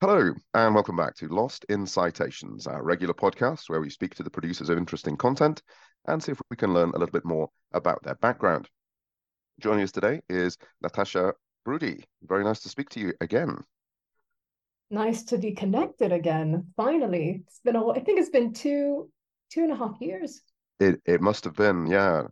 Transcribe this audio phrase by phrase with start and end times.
[0.00, 4.22] Hello, and welcome back to Lost in Citations, our regular podcast where we speak to
[4.22, 5.60] the producers of interesting content
[6.06, 8.68] and see if we can learn a little bit more about their background.
[9.60, 11.32] Joining us today is Natasha
[11.66, 12.04] Broodie.
[12.22, 13.56] Very nice to speak to you again.
[14.88, 16.68] Nice to be connected again.
[16.76, 17.88] Finally, it's been a.
[17.88, 19.10] I think it's been two,
[19.50, 20.42] two and a half years.
[20.78, 22.22] It it must have been, yeah.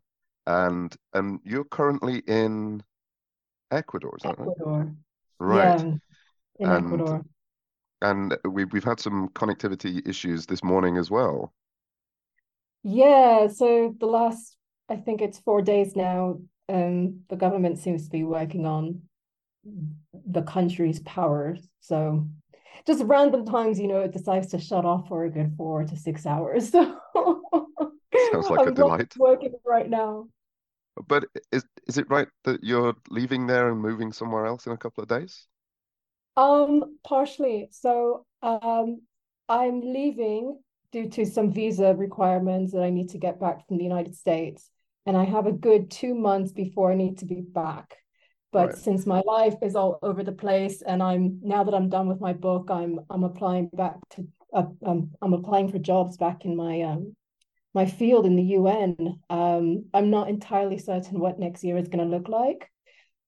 [0.47, 2.85] And and you're currently in
[3.73, 4.95] Ecuador, is that Ecuador.
[5.41, 5.75] right?
[5.75, 5.81] Right.
[5.81, 5.95] Yeah,
[6.61, 7.25] in And Ecuador.
[8.03, 11.53] And we we've had some connectivity issues this morning as well.
[12.83, 14.57] Yeah, so the last,
[14.89, 19.03] I think it's four days now, um, the government seems to be working on
[20.27, 21.57] the country's power.
[21.81, 22.27] So
[22.87, 25.97] just random times, you know, it decides to shut off for a good four to
[25.97, 26.73] six hours.
[28.19, 29.17] So Sounds like a I'm not delight.
[29.17, 30.29] working right now.
[31.09, 34.77] But is is it right that you're leaving there and moving somewhere else in a
[34.77, 35.49] couple of days?
[36.37, 37.69] Um, partially.
[37.71, 39.03] So, um,
[39.49, 40.59] I'm leaving
[40.93, 44.71] due to some visa requirements that I need to get back from the United States,
[45.07, 47.97] and I have a good two months before I need to be back.
[48.53, 48.79] But Right.
[48.79, 52.21] since my life is all over the place, and I'm now that I'm done with
[52.21, 56.57] my book, I'm I'm applying back to uh, um, I'm applying for jobs back in
[56.57, 57.15] my um
[57.75, 59.21] my field in the UN.
[59.29, 62.71] Um, I'm not entirely certain what next year is going to look like.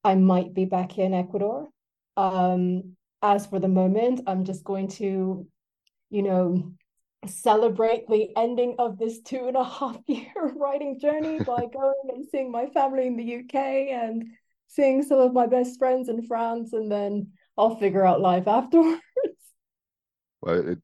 [0.02, 1.69] I might be back here in Ecuador.
[2.16, 5.47] Um, as for the moment, I'm just going to,
[6.11, 6.72] you know,
[7.27, 12.27] celebrate the ending of this two and a half year writing journey by going and
[12.30, 13.55] seeing my family in the UK
[13.91, 14.25] and
[14.69, 19.00] seeing some of my best friends in France, and then I'll figure out life afterwards.
[20.41, 20.78] Well, it,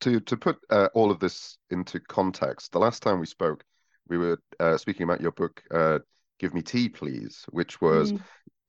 [0.00, 3.62] to to put uh, all of this into context, the last time we spoke,
[4.08, 5.98] we were uh, speaking about your book, uh,
[6.38, 8.20] "Give Me Tea, Please," which was Mm,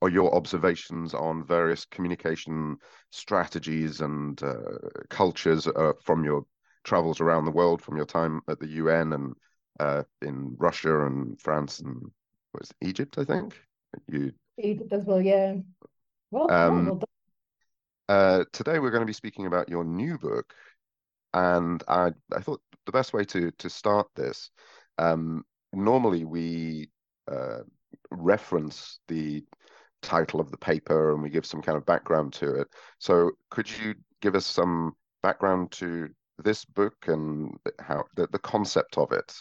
[0.06, 2.76] or your observations on various communication
[3.10, 4.54] strategies and uh,
[5.10, 6.44] cultures uh, from your
[6.84, 9.34] travels around the world, from your time at the UN and
[9.80, 12.00] uh, in Russia and France and
[12.54, 13.60] was Egypt, I think.
[14.06, 15.56] You Egypt as well, yeah.
[16.30, 17.02] Well, um, well
[18.08, 20.54] uh, today we're going to be speaking about your new book,
[21.34, 24.50] and I I thought the best way to to start this,
[24.98, 26.90] um, normally we
[27.26, 27.62] uh,
[28.12, 29.44] reference the
[30.02, 32.68] title of the paper and we give some kind of background to it.
[32.98, 34.92] So could you give us some
[35.22, 36.08] background to
[36.42, 39.34] this book and how the, the concept of it?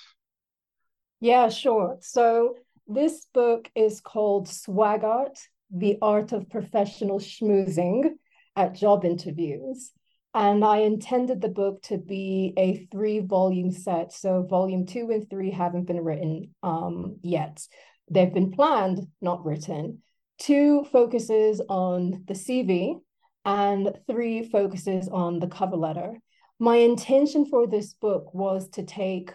[1.19, 1.97] Yeah, sure.
[2.01, 2.55] So
[2.87, 5.37] this book is called Swaggart,
[5.71, 8.11] The Art of Professional Schmoozing
[8.55, 9.91] at Job Interviews.
[10.33, 14.11] And I intended the book to be a three volume set.
[14.11, 17.65] So volume two and three haven't been written um, yet.
[18.11, 20.01] They've been planned, not written.
[20.37, 22.99] Two focuses on the CV,
[23.45, 26.19] and three focuses on the cover letter.
[26.59, 29.31] My intention for this book was to take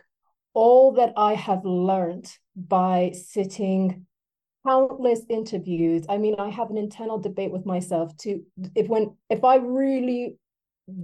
[0.52, 4.06] all that I have learned by sitting
[4.66, 6.04] countless interviews.
[6.08, 8.42] I mean, I have an internal debate with myself to
[8.74, 10.36] if when if I really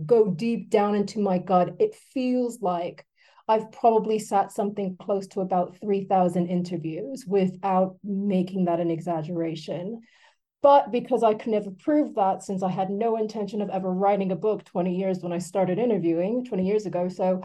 [0.04, 3.06] go deep down into my gut, it feels like
[3.48, 10.00] I've probably sat something close to about 3,000 interviews without making that an exaggeration.
[10.62, 14.32] But because I could never prove that since I had no intention of ever writing
[14.32, 17.08] a book 20 years when I started interviewing 20 years ago.
[17.08, 17.42] So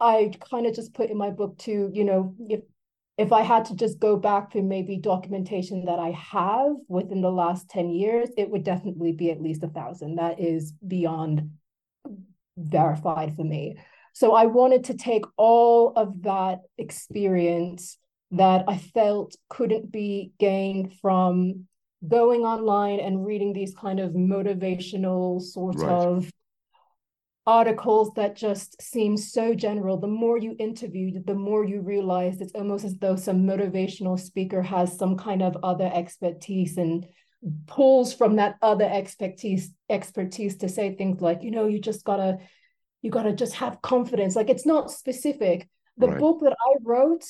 [0.00, 2.60] I kind of just put in my book to, you know, if
[3.18, 7.30] if I had to just go back to maybe documentation that I have within the
[7.30, 10.16] last 10 years, it would definitely be at least a thousand.
[10.16, 11.50] That is beyond
[12.58, 13.76] verified for me.
[14.16, 17.98] So I wanted to take all of that experience
[18.30, 21.66] that I felt couldn't be gained from
[22.08, 26.32] going online and reading these kind of motivational sort Right, of
[27.46, 29.98] articles that just seem so general.
[29.98, 34.62] The more you interview, the more you realize it's almost as though some motivational speaker
[34.62, 37.06] has some kind of other expertise and
[37.66, 42.38] pulls from that other expertise expertise to say things like, you know, you just gotta
[43.06, 44.34] you gotta just have confidence.
[44.34, 45.68] Like it's not specific.
[45.96, 47.22] The right, book that I wrote,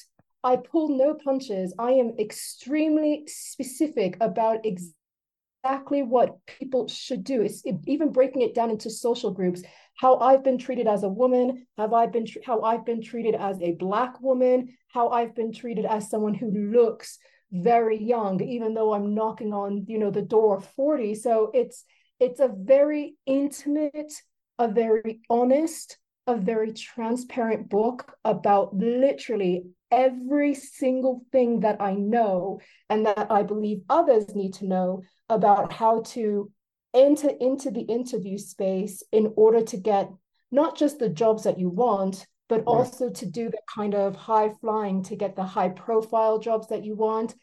[0.42, 1.74] I pull no punches.
[1.78, 7.42] I am extremely specific about exactly what people should do.
[7.42, 9.62] It's it, even breaking it down into social groups.
[9.96, 13.60] How I've been treated as a woman, have I been how I've been treated as
[13.60, 17.18] a black woman, how I've been treated as someone who looks
[17.52, 21.14] very young, even though I'm knocking on you know the door of 40.
[21.16, 21.84] So it's
[22.18, 24.14] it's a very intimate,
[24.58, 32.60] a very honest, a very transparent book about literally every single thing that I know
[32.90, 36.50] and that I believe others need to know about how to
[36.92, 40.10] enter into the interview space in order to get
[40.50, 44.50] not just the jobs that you want, but also to do the kind of high
[44.60, 47.34] flying to get the high profile jobs that you want,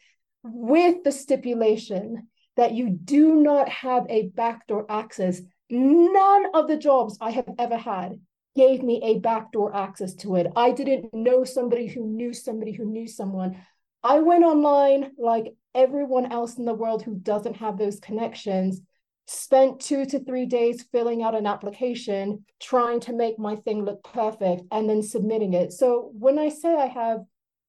[0.42, 5.40] with the stipulation that you do not have a backdoor access.
[5.74, 8.20] None of the jobs I have ever had
[8.54, 10.46] gave me a backdoor access to it.
[10.54, 13.60] I didn't know somebody who knew somebody who knew someone.
[14.04, 18.82] I went online like everyone else in the world who doesn't have those connections,
[19.26, 24.04] spent two to three days filling out an application, trying to make my thing look
[24.04, 25.72] perfect, and then submitting it.
[25.72, 27.22] So when I say I have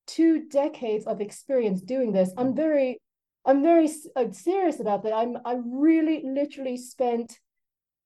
[0.06, 3.00] two decades of experience doing this, I'm very,
[3.46, 5.14] I'm very I'm uh, serious about that.
[5.14, 7.40] I'm I really literally spent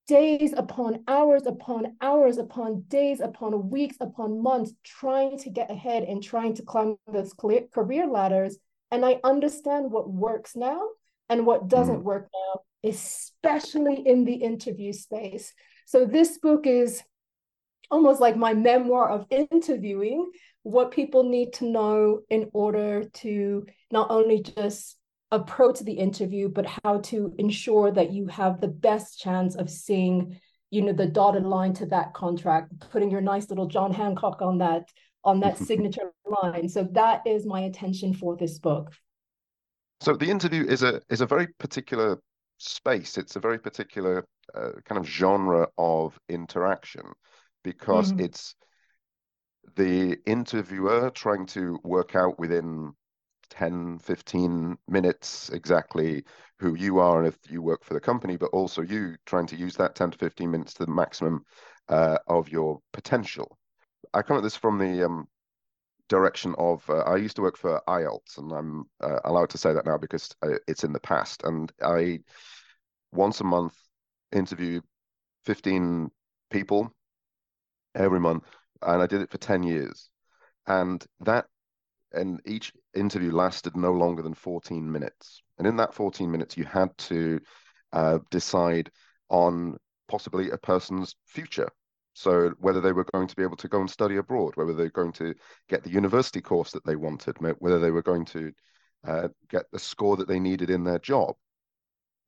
[0.10, 6.02] days upon hours upon hours upon days upon weeks upon months trying to get ahead
[6.02, 8.58] and trying to climb those career ladders
[8.90, 10.82] and i understand what works now
[11.30, 12.04] and what doesn't mm.
[12.04, 15.54] work now especially in the interview space
[15.86, 17.04] so this book is
[17.92, 20.32] almost like my memoir of interviewing
[20.64, 24.99] what people need to know in order to not only just
[25.32, 30.40] approach the interview, but how to ensure that you have the best chance of seeing,
[30.72, 34.58] you know, the dotted line to that contract, putting your nice little John Hancock on
[34.60, 34.90] that
[35.24, 36.70] on that signature line.
[36.70, 38.94] So that is my intention for this book.
[40.02, 42.20] So the interview is a is a very particular
[42.58, 43.18] space.
[43.18, 47.04] It's a very particular uh, kind of genre of interaction
[47.64, 48.26] because mm-hmm.
[48.26, 48.56] it's
[49.76, 52.94] the interviewer trying to work out within
[53.50, 56.24] 10, 15 minutes exactly
[56.60, 59.56] who you are and if you work for the company, but also you trying to
[59.56, 61.44] use that 10 to 15 minutes to the maximum
[61.90, 63.58] uh, of your potential.
[64.14, 65.28] I come at this from the um,
[66.10, 69.74] direction of uh, I used to work for IELTS, and I'm uh, allowed to say
[69.74, 71.44] that now because uh, it's in the past.
[71.44, 72.20] And I
[73.12, 73.76] once a month
[74.32, 74.82] interview
[75.46, 76.10] 15
[76.52, 76.94] people
[77.96, 78.46] every month,
[78.82, 80.10] and I did it for 10 years.
[80.68, 81.46] And that
[82.12, 85.42] and each interview lasted no longer than 14 minutes.
[85.58, 87.40] And in that 14 minutes, you had to
[87.94, 88.92] uh, decide
[89.30, 89.78] on
[90.08, 91.70] possibly a person's future.
[92.14, 94.90] So whether they were going to be able to go and study abroad, whether they're
[94.90, 95.34] going to
[95.70, 98.52] get the university course that they wanted, whether they were going to
[99.08, 101.36] uh, get the score that they needed in their job.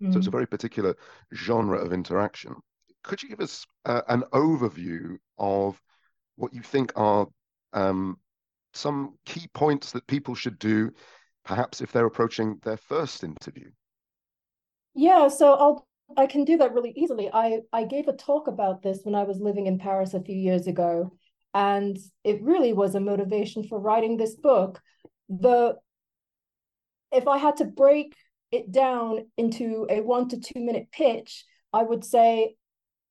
[0.01, 0.13] Mm.
[0.13, 0.33] So it's a mm.
[0.33, 0.95] very particular
[1.33, 2.55] genre of interaction.
[3.03, 5.81] Could you give us uh, an overview of
[6.35, 7.27] what you think are
[7.73, 8.17] um,
[8.73, 10.91] some key points that people should do,
[11.43, 13.69] perhaps if they're approaching their first interview?
[14.93, 15.87] Yeah, so I'll
[16.17, 17.29] I can do that really easily.
[17.33, 20.35] I I gave a talk about this when I was living in Paris a few
[20.35, 21.11] years ago,
[21.53, 24.81] and it really was a motivation for writing this book.
[25.29, 25.77] The
[27.11, 28.15] if I had to break
[28.51, 32.55] it down into a one to two minute pitch, I would say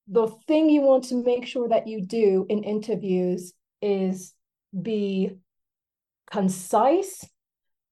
[0.09, 4.35] the thing you want to make sure that you do in interviews is
[4.83, 5.31] be
[6.31, 7.25] concise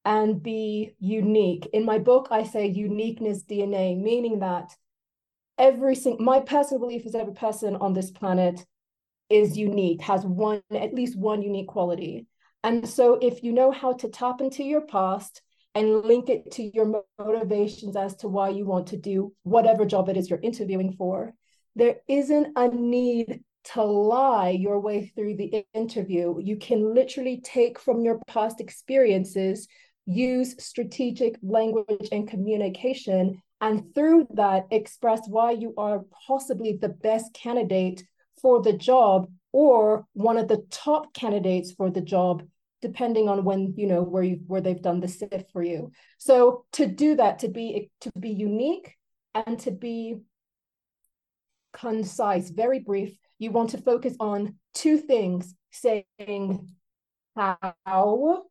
[0.04, 1.68] and be unique.
[1.72, 4.74] In my book, I say uniqueness DNA, meaning that
[5.58, 8.64] every single my personal belief is every person on this planet
[9.28, 12.26] is unique, has one at least one unique quality.
[12.64, 15.42] And so if you know how to tap into your past
[15.74, 20.08] and link it to your motivations as to why you want to do whatever job
[20.08, 21.34] it is you're interviewing for,
[21.76, 26.36] there isn't a need to lie your way through the interview.
[26.40, 29.68] You can literally take from your past experiences,
[30.06, 37.34] use strategic language and communication, and through that, express why you are possibly the best
[37.34, 38.04] candidate
[38.40, 42.42] for the job or one of the top candidates for the job
[42.80, 46.64] depending on when you know where you where they've done the sift for you so
[46.72, 48.94] to do that to be to be unique
[49.34, 50.16] and to be
[51.72, 56.68] concise very brief you want to focus on two things saying
[57.36, 58.44] how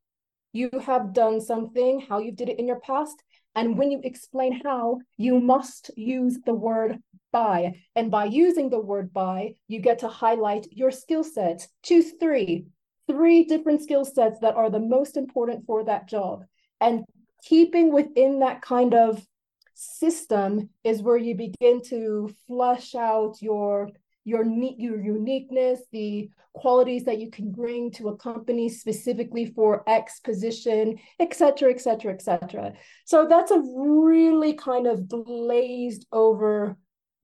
[0.54, 3.22] you have done something, how you did it in your past.
[3.56, 7.00] And when you explain how, you must use the word
[7.32, 7.82] by.
[7.96, 11.68] And by using the word by, you get to highlight your skill sets.
[11.84, 12.68] Choose three,
[13.08, 16.46] three different skill sets that are the most important for that job.
[16.80, 17.04] And
[17.44, 19.26] keeping within that kind of
[19.74, 23.90] system is where you begin to flush out your
[24.28, 30.20] your your uniqueness, the qualities that you can bring to a company specifically for X
[30.20, 32.74] position, et cetera, et cetera, et cetera.
[33.06, 36.78] So that's a really kind of glazed over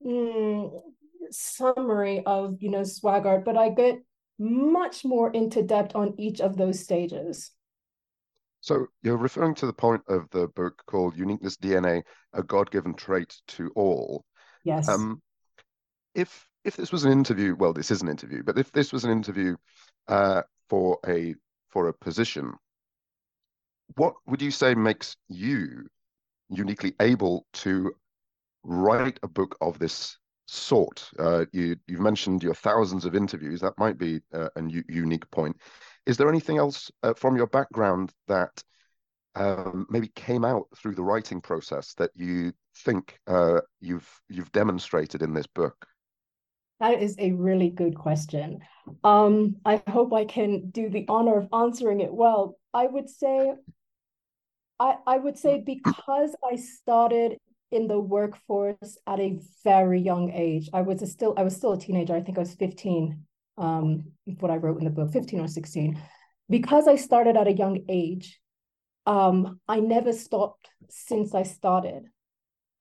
[0.04, 0.70] mm,
[1.30, 3.98] summary of you know Swaggart, but I get
[4.38, 7.50] much more into depth on each of those stages.
[8.62, 13.36] So you're referring to the point of the book called Uniqueness DNA, a God-given trait
[13.48, 14.24] to all.
[14.64, 14.88] Yes.
[14.88, 15.20] Um,
[16.14, 19.04] if if this was an interview, well, this is an interview, but if this was
[19.04, 19.56] an interview
[20.08, 21.34] uh, for a
[21.68, 22.54] for a position,
[23.96, 25.86] what would you say makes you
[26.48, 27.92] uniquely able to
[28.62, 30.16] write a book of this
[30.46, 31.08] sort?
[31.18, 33.60] Uh, you you've mentioned your thousands of interviews.
[33.60, 35.56] That might be uh, a unique point.
[36.06, 38.62] Is there anything else uh, from your background that
[39.34, 45.22] um, maybe came out through the writing process that you think uh, you've you've demonstrated
[45.22, 45.86] in this book?
[46.80, 48.60] That is a really good question.
[49.02, 52.58] Um, I hope I can do the honor of answering it well.
[52.72, 53.52] I would say,
[54.80, 57.38] I, I would say because I started
[57.70, 60.68] in the workforce at a very young age.
[60.72, 62.14] I was still I was still a teenager.
[62.14, 63.24] I think I was 15
[63.56, 64.04] um,
[64.40, 66.00] what I wrote in the book, 15 or 16.
[66.50, 68.40] Because I started at a young age,
[69.06, 72.04] um, I never stopped since I started.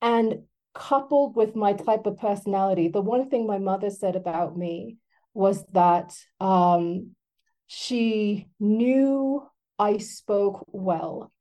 [0.01, 4.97] And coupled with my type of personality, the one thing my mother said about me
[5.33, 7.11] was that um,
[7.67, 9.43] she knew
[9.79, 11.31] I spoke well.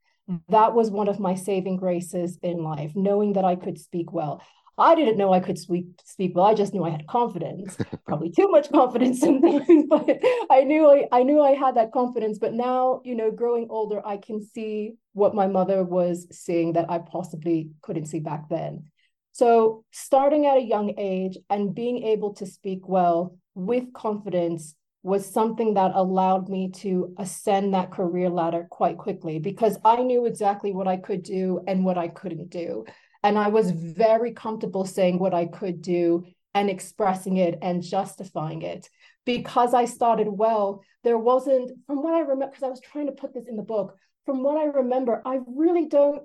[0.49, 4.43] That was one of my saving graces in life, knowing that I could speak well.
[4.79, 6.47] I didn't know I could speak speak well.
[6.47, 10.19] I just knew I had confidence, probably too much confidence sometimes, but
[10.51, 12.39] I knew I, I knew I had that confidence.
[12.39, 16.91] But now, you know, growing older, I can see what my mother was seeing that
[16.91, 18.85] I possibly couldn't see back then.
[19.33, 25.27] So starting at a young age and being able to speak well with confidence was
[25.27, 30.73] something that allowed me to ascend that career ladder quite quickly because I knew exactly
[30.73, 32.85] what I could do and what I couldn't do.
[33.25, 36.25] And I was very comfortable saying what I could do
[36.55, 38.89] and expressing it and justifying it.
[39.25, 43.13] Because I started well, there wasn't, from what I remember, because I was trying to
[43.13, 43.97] put this in the book,
[44.27, 46.23] from what I remember, I really don't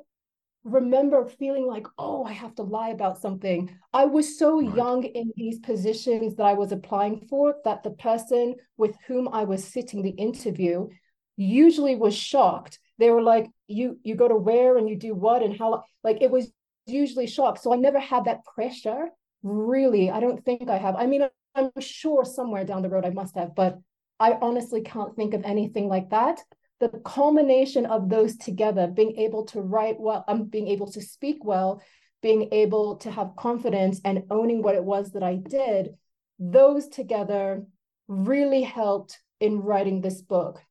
[0.68, 3.76] remember feeling like, oh, I have to lie about something.
[3.94, 4.76] I was so right.
[4.76, 9.46] young in these positions that I was applying for that the person with whom I
[9.46, 10.90] was sitting the interview
[11.38, 12.80] usually was shocked.
[13.00, 16.22] They were like, you you go to where and you do what and how like
[16.22, 16.52] it was
[16.86, 17.62] usually shocked.
[17.62, 19.08] So I never had that pressure.
[19.44, 20.96] Really, I don't think I have.
[20.96, 23.78] I mean, I'm sure somewhere down the road I must have, but
[24.20, 26.42] I honestly can't think of anything like that
[26.80, 31.44] the culmination of those together, being able to write well, um, being able to speak
[31.44, 31.82] well,
[32.22, 35.96] being able to have confidence and owning what it was that I did,
[36.40, 37.66] those together
[38.08, 40.62] really helped in writing this book.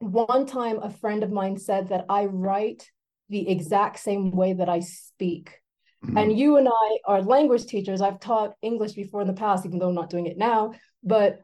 [0.00, 2.90] One time, a friend of mine said that I write
[3.28, 5.52] the exact same way that I speak.
[6.04, 6.18] Mm-hmm.
[6.18, 8.00] And you and I are language teachers.
[8.00, 10.72] I've taught English before in the past, even though I'm not doing it now.
[11.04, 11.40] But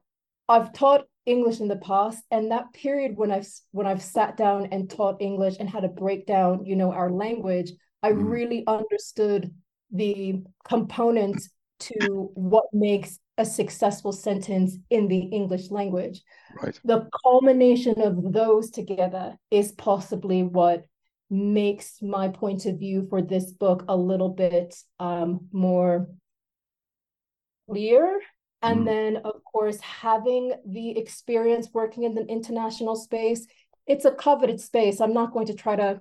[0.49, 4.69] I've taught English in the past, and that period when I've when I've sat down
[4.73, 8.29] and taught English and had to break down, you know, our language, I mm.
[8.29, 9.55] really understood
[9.93, 16.23] the components to what makes a successful sentence in the English language.
[16.61, 16.79] Right.
[16.85, 20.87] The culmination of those together is possibly what
[21.31, 26.09] makes my point of view for this book a little bit um, more
[27.69, 28.21] clear
[28.63, 28.85] and mm.
[28.87, 33.47] then, of course, having the experience working in the international space,
[33.87, 35.01] it's a coveted space.
[35.01, 36.01] I'm not going to try to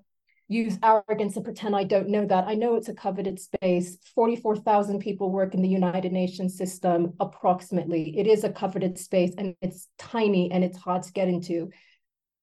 [0.50, 2.48] use arrogance and pretend I don't know that.
[2.48, 3.98] I know it's a coveted space.
[4.16, 8.18] 44,000 people work in the United Nations system, approximately.
[8.18, 11.70] It is a coveted space and it's tiny and it's hard to get into.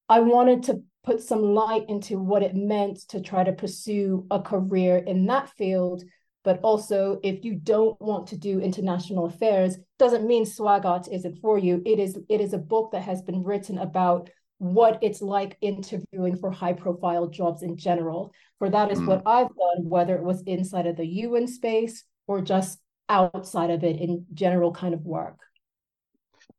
[0.08, 4.40] I wanted to put some light into what it meant to try to pursue a
[4.40, 6.04] career in that field
[6.44, 11.58] but also if you don't want to do international affairs doesn't mean SWAG isn't for
[11.58, 11.82] you.
[11.84, 16.36] It is it is a book that has been written about what it's like interviewing
[16.36, 18.32] for high profile jobs in general.
[18.58, 19.06] For that is mm.
[19.06, 23.82] what i've done whether it was inside of the un space or just outside of
[23.82, 25.38] it in general kind of work.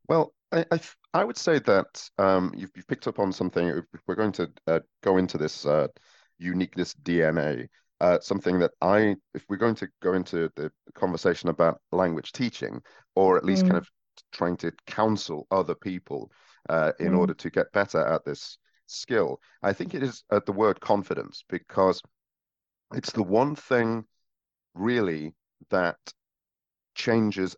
[0.10, 0.80] Well i i,
[1.14, 3.82] I would say that um, you've, you've picked up on something.
[4.08, 5.88] We're going to uh, go into this uh,
[6.38, 7.70] uniqueness dna
[8.06, 12.80] uh, something that I, if we're going to go into the conversation about language teaching,
[13.16, 13.70] or at least mm.
[13.70, 13.90] kind of
[14.32, 16.32] trying to counsel other people
[16.70, 17.18] uh, in mm.
[17.18, 21.44] order to get better at this skill, I think it is at the word confidence
[21.50, 22.00] because
[22.94, 24.06] it's the one thing
[24.76, 25.34] really
[25.72, 25.98] that
[26.94, 27.56] changes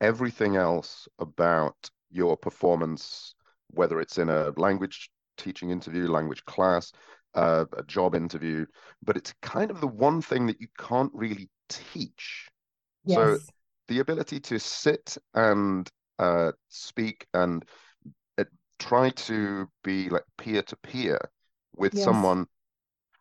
[0.00, 1.76] everything else about
[2.10, 3.34] your performance,
[3.68, 6.90] whether it's in a language teaching interview, language class,
[7.34, 8.66] uh, a job interview,
[9.02, 12.48] but it's kind of the one thing that you can't really teach.
[13.04, 13.16] Yes.
[13.16, 13.38] So
[13.88, 17.64] the ability to sit and uh, speak and
[18.38, 18.44] uh,
[18.78, 21.18] try to be like peer to peer
[21.76, 22.04] with yes.
[22.04, 22.46] someone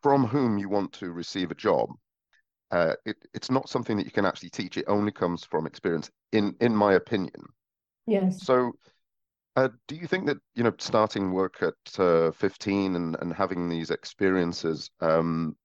[0.01, 1.89] from whom you want to receive a job
[2.71, 4.77] uh, it, it's not something that you can actually teach.
[4.77, 7.45] It only comes from experience, in in my opinion.
[8.05, 8.45] Yes.
[8.45, 8.73] So,
[9.59, 13.67] uh, do you think that you know starting work at uh, 15 and and having
[13.67, 15.55] these experiences um,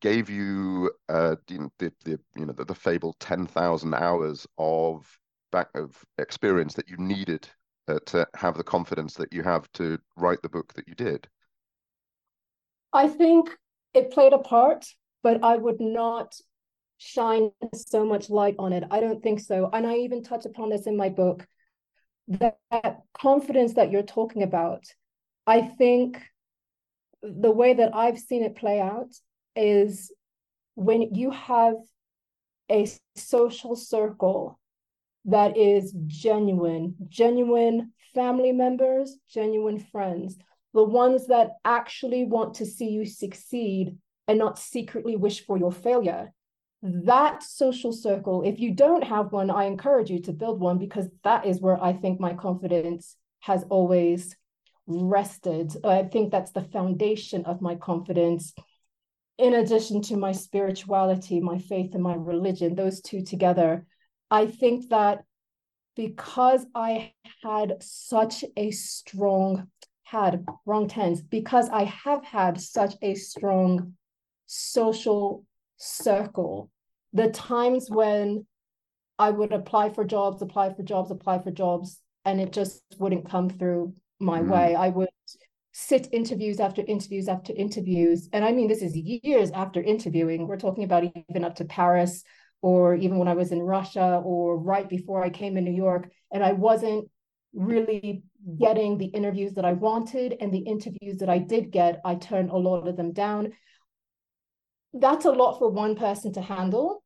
[0.00, 5.06] gave you uh, the, the you know the, the fabled 10,000 hours of
[5.52, 7.46] back of experience that you needed
[7.88, 11.28] uh, to have the confidence that you have to write the book that you did?
[12.92, 13.50] I think
[13.92, 14.86] it played a part,
[15.22, 16.34] but I would not
[16.98, 18.84] shine so much light on it.
[18.90, 19.68] I don't think so.
[19.72, 21.46] And I even touch upon this in my book.
[22.28, 24.84] That, that confidence that you're talking about,
[25.46, 26.20] I think
[27.22, 29.14] the way that I've seen it play out
[29.54, 30.12] is
[30.74, 31.74] when you have
[32.70, 34.58] a social circle
[35.26, 40.36] that is genuine, genuine family members, genuine friends,
[40.74, 43.96] the ones that actually want to see you succeed
[44.28, 46.32] and not secretly wish for your failure.
[46.82, 51.08] That social circle, if you don't have one, I encourage you to build one because
[51.24, 54.36] that is where I think my confidence has always
[54.86, 55.72] rested.
[55.84, 58.54] I think that's the foundation of my confidence.
[59.38, 63.86] In addition to my spirituality, my faith, and my religion, those two together
[64.30, 65.24] I think that
[65.94, 69.68] because I had such a strong,
[70.02, 73.94] had wrong tense, because I have had such a strong
[74.46, 75.44] social
[75.76, 76.70] circle,
[77.12, 78.46] the times when
[79.18, 83.30] I would apply for jobs, apply for jobs, apply for jobs, and it just wouldn't
[83.30, 84.48] come through my mm.
[84.48, 84.74] way.
[84.74, 85.08] I would
[85.72, 88.28] sit interviews after interviews after interviews.
[88.32, 90.46] And I mean, this is years after interviewing.
[90.46, 92.24] We're talking about even up to Paris
[92.62, 96.08] or even when I was in Russia or right before I came in New York,
[96.32, 97.08] and I wasn't
[97.52, 98.22] really
[98.60, 100.36] getting the interviews that I wanted.
[100.40, 103.52] And the interviews that I did get, I turned a lot of them down.
[105.00, 107.02] That's a lot for one person to handle.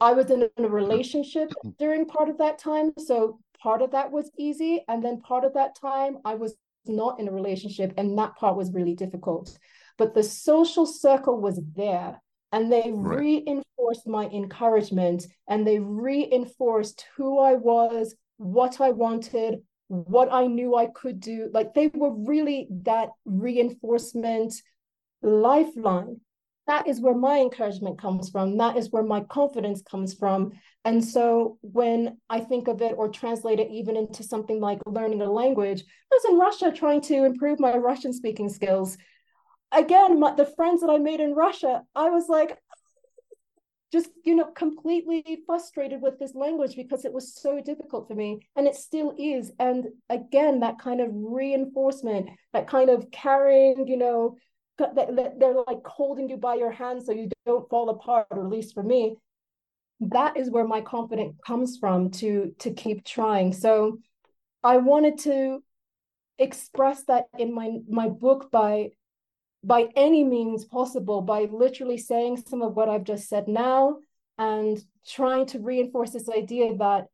[0.00, 1.70] I was in a relationship mm-hmm.
[1.78, 2.92] during part of that time.
[2.98, 4.84] So part of that was easy.
[4.88, 6.54] And then part of that time, I was
[6.86, 7.94] not in a relationship.
[7.96, 9.56] And that part was really difficult.
[9.98, 13.18] But the social circle was there and they right.
[13.18, 20.74] reinforced my encouragement and they reinforced who I was, what I wanted, what I knew
[20.74, 21.50] I could do.
[21.52, 24.54] Like they were really that reinforcement
[25.22, 26.20] lifeline.
[26.66, 28.56] That is where my encouragement comes from.
[28.56, 30.52] That is where my confidence comes from.
[30.84, 35.22] And so when I think of it or translate it even into something like learning
[35.22, 38.96] a language, I was in Russia trying to improve my Russian speaking skills
[39.72, 42.58] again, my, the friends that I made in Russia, I was like,
[43.92, 48.40] just you know completely frustrated with this language because it was so difficult for me
[48.56, 53.98] and it still is and again that kind of reinforcement that kind of carrying you
[53.98, 54.34] know
[54.94, 58.50] that, they're like holding you by your hand so you don't fall apart or at
[58.50, 59.16] least for me
[60.10, 63.52] that is where my confidence comes from to to keep trying.
[63.52, 63.98] So
[64.64, 65.62] i wanted to
[66.38, 68.90] express that in my my book by
[69.64, 73.98] by any means possible by literally saying some of what I've just said now
[74.38, 77.06] and trying to reinforce this idea that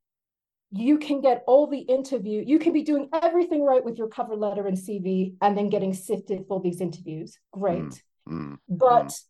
[0.71, 4.37] you can get all the interview, you can be doing everything right with your cover
[4.37, 7.39] letter and CV and then getting sifted for these interviews.
[7.53, 7.83] Great.
[7.83, 9.25] Mm, mm, but mm.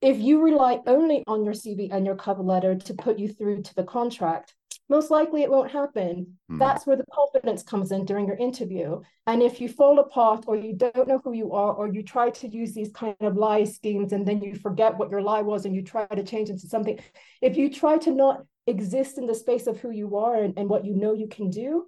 [0.00, 3.62] if you rely only on your CV and your cover letter to put you through
[3.62, 4.54] to the contract,
[4.88, 6.38] most likely it won't happen.
[6.50, 6.58] Mm.
[6.58, 9.00] That's where the confidence comes in during your interview.
[9.26, 12.30] And if you fall apart or you don't know who you are, or you try
[12.30, 15.66] to use these kind of lie schemes and then you forget what your lie was
[15.66, 16.98] and you try to change into something,
[17.42, 20.68] if you try to not exist in the space of who you are and, and
[20.68, 21.86] what you know you can do,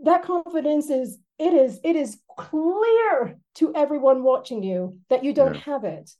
[0.00, 5.54] that confidence is it is it is clear to everyone watching you that you don't
[5.54, 5.60] yeah.
[5.60, 6.10] have it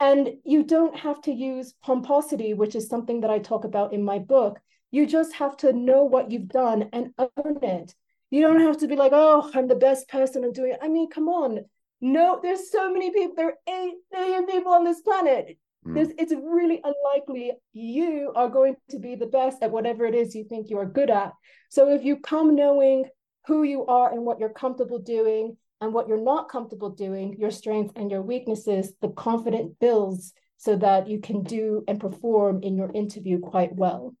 [0.00, 4.02] and you don't have to use pomposity which is something that i talk about in
[4.02, 4.58] my book
[4.92, 7.94] you just have to know what you've done and own it.
[8.30, 10.78] You don't have to be like, oh, I'm the best person at doing it.
[10.80, 11.60] I mean, come on.
[12.00, 13.34] No, there's so many people.
[13.34, 15.58] There are 8 million people on this planet.
[15.84, 16.12] Mm.
[16.16, 20.44] it's really unlikely you are going to be the best at whatever it is you
[20.44, 21.32] think you are good at.
[21.70, 23.06] So if you come knowing
[23.46, 27.50] who you are and what you're comfortable doing and what you're not comfortable doing, your
[27.50, 32.76] strengths and your weaknesses, the confidence builds so that you can do and perform in
[32.76, 34.14] your interview quite well.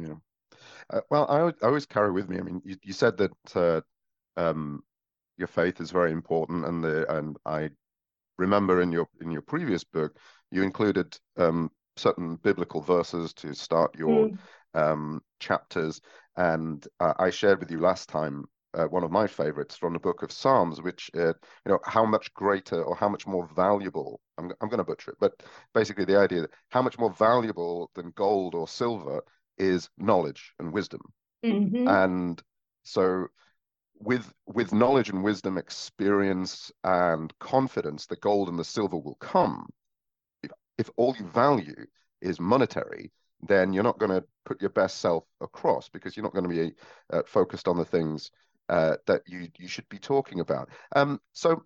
[0.00, 0.14] Yeah.
[0.88, 2.38] Uh, well, I, I always carry with me.
[2.38, 3.80] I mean, you, you said that uh,
[4.40, 4.82] um,
[5.36, 7.70] your faith is very important, and the and I
[8.38, 10.16] remember in your in your previous book
[10.54, 14.38] you included um, certain biblical verses to start your mm.
[14.74, 16.00] um, chapters,
[16.36, 19.98] and uh, I shared with you last time uh, one of my favorites from the
[19.98, 21.34] book of Psalms, which, uh, you
[21.66, 25.18] know, how much greater or how much more valuable, I'm, I'm going to butcher it,
[25.20, 25.42] but
[25.74, 29.22] basically the idea that how much more valuable than gold or silver
[29.58, 31.00] is knowledge and wisdom.
[31.44, 31.86] Mm-hmm.
[31.86, 32.42] And
[32.82, 33.26] so
[34.00, 39.68] with with knowledge and wisdom, experience and confidence, the gold and the silver will come.
[40.78, 41.86] If, all you value
[42.20, 43.12] is monetary,
[43.46, 46.48] then you're not going to put your best self across because you're not going to
[46.48, 46.74] be
[47.12, 48.30] uh, focused on the things
[48.68, 50.70] uh, that you you should be talking about.
[50.96, 51.64] Um, so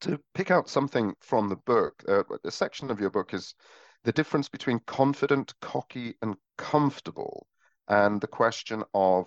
[0.00, 3.54] to pick out something from the book, uh, a section of your book is
[4.04, 7.46] the difference between confident, cocky, and comfortable,
[7.88, 9.26] and the question of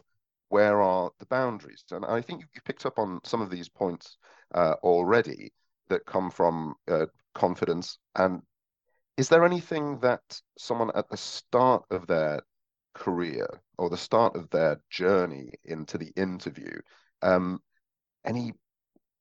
[0.49, 1.83] where are the boundaries.
[1.91, 4.17] And I think you picked up on some of these points
[4.53, 5.53] uh, already
[5.89, 8.41] that come from uh, confidence and
[9.17, 10.21] is there anything that
[10.57, 12.41] someone at the start of their
[12.93, 13.47] career
[13.77, 16.79] or the start of their journey into the interview,
[17.21, 17.59] um,
[18.25, 18.53] any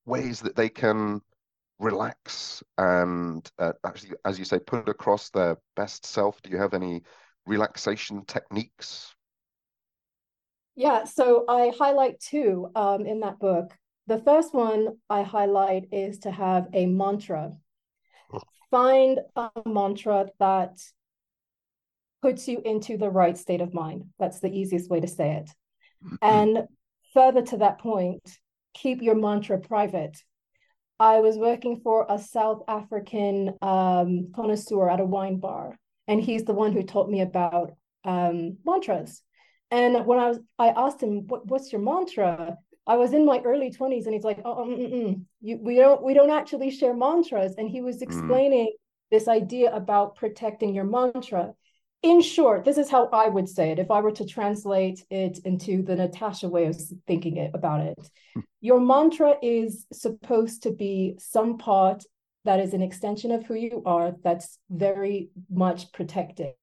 [0.07, 1.21] ways that they can
[1.79, 6.41] relax and uh, actually, as you say, put across their best self?
[6.43, 7.03] Do you have any
[7.47, 9.15] relaxation techniques?
[10.75, 13.73] Yeah, so I highlight two um, in that book.
[14.07, 17.53] The first one I highlight is to have a mantra
[18.73, 20.81] find a mantra that
[22.23, 24.07] puts you into the right state of mind.
[24.19, 25.51] That's the easiest way to say it.
[26.05, 26.17] Mm-hmm.
[26.23, 26.67] And
[27.15, 28.23] further to that point,
[28.75, 30.17] keep your mantra private.
[30.99, 35.77] I was working for a South African um, connoisseur at a wine bar,
[36.09, 37.73] and he's the one who taught me about
[38.05, 39.23] um, mantras.
[39.71, 42.57] And when I was, I asked him, what, "What's your mantra?"
[42.87, 45.25] I was in my early 20s and he's like, oh, mm, mm.
[45.41, 47.55] You, we don't we don't actually share mantras.
[47.57, 48.03] And he was mm.
[48.03, 49.11] explaining mm.
[49.11, 51.53] this idea about protecting your mantra.
[52.03, 55.39] In short, this is how I would say it if I were to translate it
[55.45, 57.99] into the Natasha way of thinking it about it.
[58.35, 58.41] Hmm.
[58.61, 62.05] your mantra is supposed to be some part
[62.45, 66.55] that is an extension of who you are that's very much protected.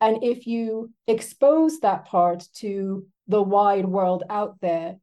[0.00, 4.96] And if you expose that part to the wide world out there,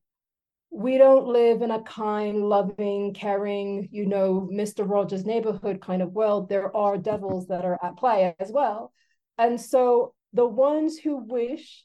[0.71, 4.89] we don't live in a kind, loving, caring, you know, Mr.
[4.89, 6.47] Rogers neighborhood kind of world.
[6.47, 8.93] There are devils that are at play as well.
[9.38, 11.84] And so the ones who wish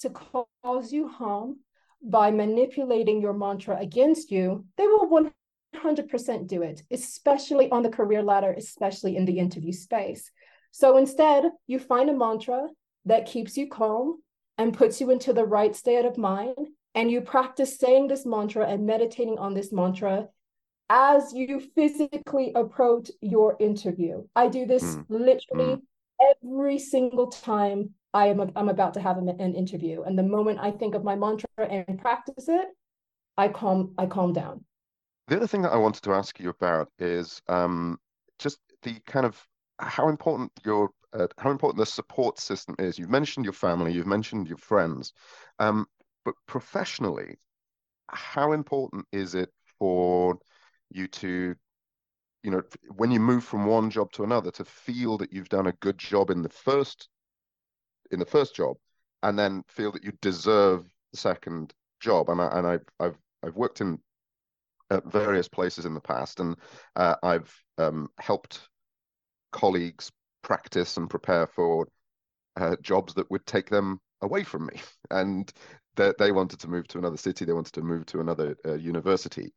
[0.00, 1.58] to cause you harm
[2.02, 5.32] by manipulating your mantra against you, they will
[5.74, 10.30] 100% do it, especially on the career ladder, especially in the interview space.
[10.70, 12.68] So instead, you find a mantra
[13.06, 14.22] that keeps you calm
[14.56, 18.66] and puts you into the right state of mind and you practice saying this mantra
[18.66, 20.28] and meditating on this mantra
[20.88, 24.24] as you physically approach your interview.
[24.34, 25.04] I do this mm.
[25.08, 25.82] literally mm.
[26.42, 30.02] every single time I am a, I'm about to have an, an interview.
[30.02, 32.68] And the moment I think of my mantra and practice it,
[33.38, 34.64] I calm I calm down.
[35.28, 37.98] The other thing that I wanted to ask you about is um,
[38.40, 39.40] just the kind of
[39.78, 42.98] how important your uh, how important the support system is.
[42.98, 45.12] You've mentioned your family, you've mentioned your friends.
[45.60, 45.86] Um,
[46.24, 47.38] but professionally,
[48.08, 50.38] how important is it for
[50.90, 51.54] you to,
[52.42, 52.62] you know,
[52.96, 55.98] when you move from one job to another, to feel that you've done a good
[55.98, 57.08] job in the first,
[58.10, 58.76] in the first job,
[59.22, 62.28] and then feel that you deserve the second job?
[62.28, 63.98] And I and I've I've I've worked in
[64.90, 66.56] at various places in the past, and
[66.96, 68.68] uh, I've um, helped
[69.52, 70.10] colleagues
[70.42, 71.86] practice and prepare for
[72.56, 74.80] uh, jobs that would take them away from me.
[75.10, 75.52] And
[75.96, 77.44] they, they wanted to move to another city.
[77.44, 79.52] They wanted to move to another uh, university.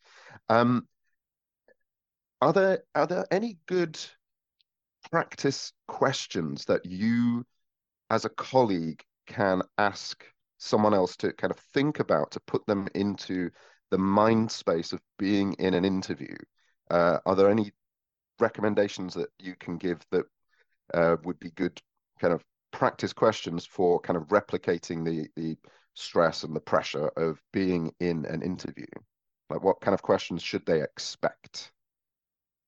[0.50, 0.88] Um,
[2.42, 4.00] are there are there any good
[5.12, 7.46] practice questions that you,
[8.10, 10.26] as a colleague, can ask
[10.58, 13.50] someone else to kind of think about to put them into
[13.92, 16.36] the mind space of being in an interview?
[16.90, 17.72] Uh, are there any
[18.40, 20.26] recommendations that you can give that
[20.94, 21.80] uh, would be good
[22.20, 25.58] kind of practice questions for kind of replicating the the
[25.94, 28.88] stress and the pressure of being in an interview?
[29.50, 31.72] Like, what kind of questions should they expect?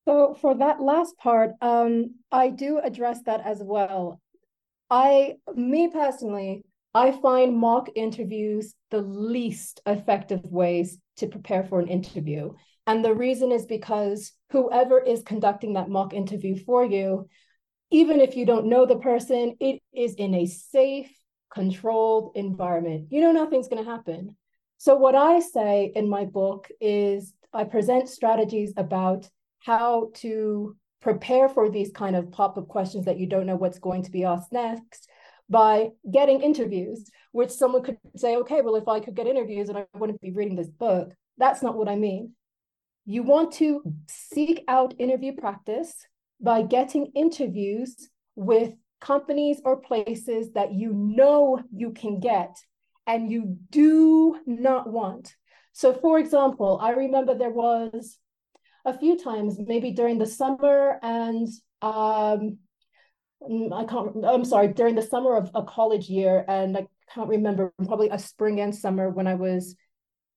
[0.07, 4.21] So, for that last part, um, I do address that as well.
[4.89, 6.63] I, me personally,
[6.93, 12.53] I find mock interviews the least effective ways to prepare for an interview.
[12.87, 17.27] And the reason is because whoever is conducting that mock interview for you,
[17.91, 21.11] even if you don't know the person, it is in a safe,
[21.53, 24.35] controlled environment, you know nothing's going to happen.
[24.77, 31.47] So, what I say in my book is I present strategies about how to prepare
[31.47, 34.23] for these kind of pop up questions that you don't know what's going to be
[34.23, 35.07] asked next.
[35.47, 39.77] by getting interviews, which someone could say, okay, well, if I could get interviews and
[39.77, 41.13] I wouldn't be reading this book.
[41.37, 42.33] That's not what I mean.
[43.05, 45.93] You want to seek out interview practice
[46.39, 52.55] by getting interviews with companies or places that you know you can get
[53.07, 55.35] and you do not want.
[55.73, 58.17] So, for example, I remember there was
[58.85, 61.47] a few times, maybe during the summer and
[61.81, 62.57] um,
[63.41, 67.29] mm, I can't, I'm sorry, during the summer of a college year, and I can't
[67.29, 69.75] remember, probably a spring and summer when I was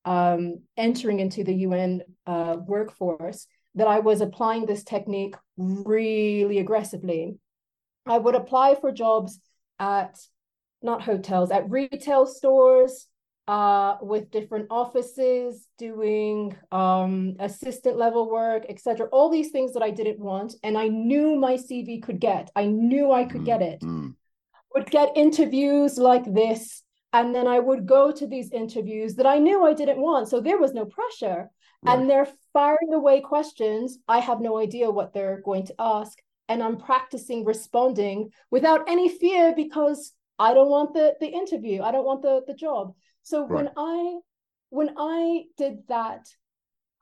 [0.05, 7.37] um, entering into the UN uh, workforce, that I was applying this technique really aggressively.
[8.05, 9.39] I would apply for jobs
[9.77, 10.17] at
[10.81, 13.07] not hotels, at retail stores,
[13.49, 19.07] uh, with different offices, doing um, assistant level work, etc.
[19.11, 22.51] All these things that I didn't want, and I knew my CV could get.
[22.55, 23.81] I knew I could mm, get it.
[23.81, 24.13] Mm.
[24.75, 29.39] Would get interviews like this, and then I would go to these interviews that I
[29.39, 30.29] knew I didn't want.
[30.29, 31.49] So there was no pressure,
[31.83, 31.97] right.
[31.97, 33.97] and they're firing away questions.
[34.07, 39.09] I have no idea what they're going to ask, and I'm practicing responding without any
[39.09, 41.81] fear because I don't want the the interview.
[41.81, 42.93] I don't want the the job.
[43.23, 43.51] So right.
[43.51, 44.19] when I
[44.69, 46.27] when I did that,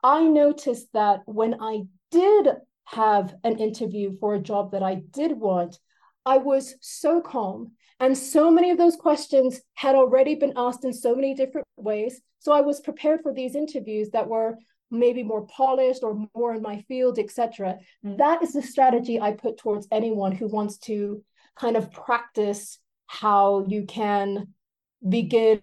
[0.02, 2.48] I noticed that when I did
[2.84, 5.78] have an interview for a job that I did want,
[6.24, 7.72] I was so calm.
[8.00, 12.20] And so many of those questions had already been asked in so many different ways.
[12.38, 14.56] So I was prepared for these interviews that were
[14.90, 17.78] maybe more polished or more in my field, etc.
[18.04, 18.18] Mm.
[18.18, 21.22] That is the strategy I put towards anyone who wants to
[21.56, 24.48] kind of practice how you can
[25.06, 25.62] begin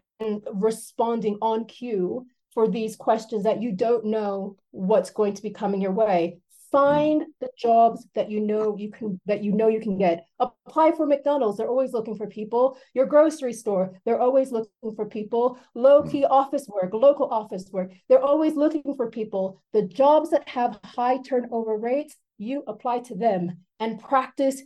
[0.54, 5.82] responding on cue for these questions that you don't know what's going to be coming
[5.82, 6.40] your way
[6.76, 10.26] find the jobs that you know you can that you know you can get.
[10.40, 11.58] Apply for mcdonald's.
[11.58, 12.78] They're always looking for people.
[12.94, 13.94] Your grocery store.
[14.06, 15.58] They're always looking for people.
[15.74, 16.32] Low key mm.
[16.32, 17.92] office work local office work.
[18.10, 19.62] They're always looking for people.
[19.74, 24.62] The jobs that have high turnover rates you apply to them and practice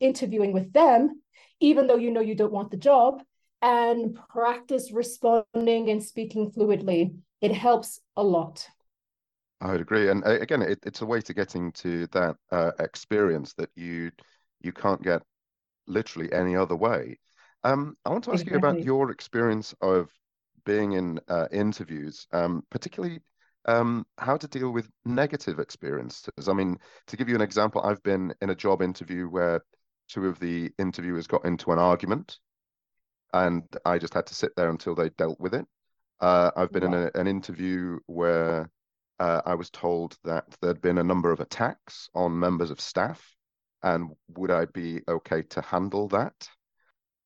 [0.00, 1.20] interviewing with them
[1.60, 3.22] even though you know you don't want the job
[3.62, 7.14] and practice responding and speaking fluidly.
[7.42, 8.66] It helps a lot.
[9.60, 13.52] I would agree, and again, it, it's a way to getting to that uh, experience
[13.54, 14.10] that you
[14.60, 15.22] you can't get
[15.86, 17.18] literally any other way.
[17.64, 18.52] Um, I want to ask exactly.
[18.52, 20.10] you about your experience of
[20.64, 23.20] being in uh, interviews, um, particularly
[23.66, 26.48] um, how to deal with negative experiences.
[26.48, 29.62] I mean, to give you an example, I've been in a job interview where
[30.08, 32.38] two of the interviewers got into an argument
[33.32, 35.66] and I just had to sit there until they dealt with it.
[36.20, 38.70] Uh, I've been in a, an interview where
[39.20, 43.36] uh, I was told that there'd been a number of attacks on members of staff,
[43.82, 46.48] and would I be okay to handle that?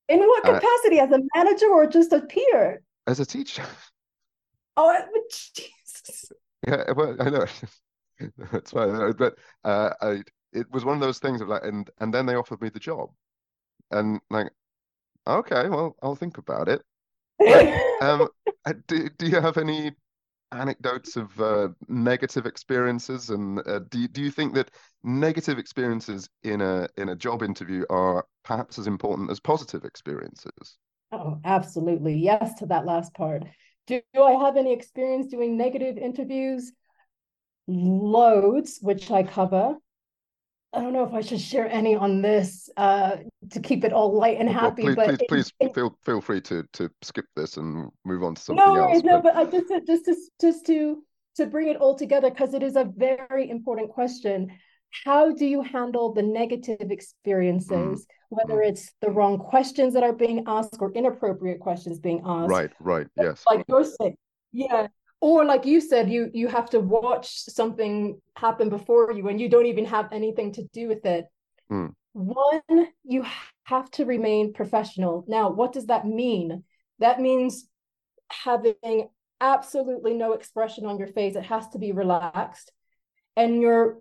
[0.09, 2.83] In what uh, capacity, uh, as a manager or just a peer?
[3.07, 3.65] As a teacher.
[4.77, 4.93] Oh,
[5.31, 6.33] Jesus.
[6.67, 7.47] Yeah, well, I know.
[8.51, 9.13] That's fine.
[9.13, 12.35] But uh, I, it was one of those things of like, and and then they
[12.35, 13.11] offered me the job,
[13.93, 14.51] and like
[15.27, 16.83] Okay, well, I'll think about it.
[18.03, 18.29] um,
[18.67, 19.93] uh, do, do you have any
[20.55, 24.71] anecdotes of uh, negative experiences, and uh, do do you think that
[25.03, 30.79] negative experiences in a in a job interview are perhaps as important as positive experiences?
[31.12, 32.17] Oh, absolutely.
[32.17, 33.45] Yes, to that last part.
[33.87, 36.73] Do, do I have any experience doing negative interviews?
[37.67, 39.77] Loads, which I cover.
[40.75, 43.17] I don't know if I should share any on this uh,
[43.51, 44.85] to keep it all light and happy.
[44.85, 48.25] Well, please, but please, it, please feel feel free to to skip this and move
[48.25, 49.03] on to something no else.
[49.05, 51.03] No, but I just to, just to just to
[51.37, 54.51] to bring it all together because it is a very important question.
[55.05, 58.07] How do you handle the negative experiences, mm.
[58.29, 58.69] whether mm.
[58.69, 62.51] it's the wrong questions that are being asked or inappropriate questions being asked?
[62.51, 63.43] Right, right, yes.
[63.49, 64.17] Like you're saying,
[64.53, 64.87] yeah,
[65.25, 69.49] or like you said you you have to watch something happen before you and you
[69.49, 71.25] don't even have anything to do with it.
[71.73, 71.95] Mm.
[72.13, 73.25] one you
[73.65, 75.25] have to remain professional.
[75.27, 76.63] Now what does that mean?
[76.99, 77.67] That means
[78.31, 79.09] having
[79.41, 81.37] absolutely no expression on your face.
[81.37, 82.71] It has to be relaxed.
[83.35, 84.01] And your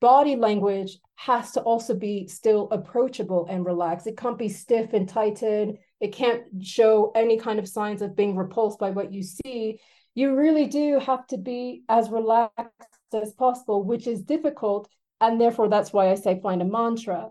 [0.00, 4.08] body language has to also be still approachable and relaxed.
[4.08, 5.78] It can't be stiff and tightened.
[6.00, 9.78] It can't show any kind of signs of being repulsed by what you see
[10.16, 12.70] you really do have to be as relaxed
[13.14, 14.88] as possible, which is difficult.
[15.20, 17.28] And therefore, that's why I say find a mantra.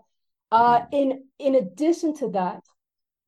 [0.52, 0.94] Uh, mm-hmm.
[0.94, 2.62] in, in addition to that,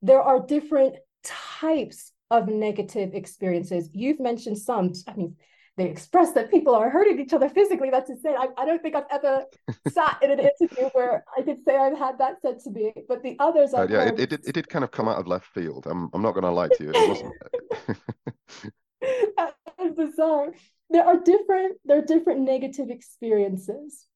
[0.01, 0.95] there are different
[1.25, 3.91] types of negative experiences.
[3.93, 4.93] You've mentioned some.
[5.09, 5.37] I mean,
[5.77, 7.91] they express that people are hurting each other physically.
[7.91, 8.37] That's insane.
[8.39, 9.45] I, I don't think I've ever
[9.89, 12.93] sat in an interview where I could say I've had that said to me.
[13.09, 13.87] But the others are.
[13.87, 15.89] Uh, yeah, it, it, did, it did kind of come out of left field.
[15.91, 16.93] I'm, I'm not going to lie to you.
[16.95, 18.73] It wasn't.
[19.37, 20.53] That's bizarre.
[20.91, 24.07] There are different, there are different negative experiences.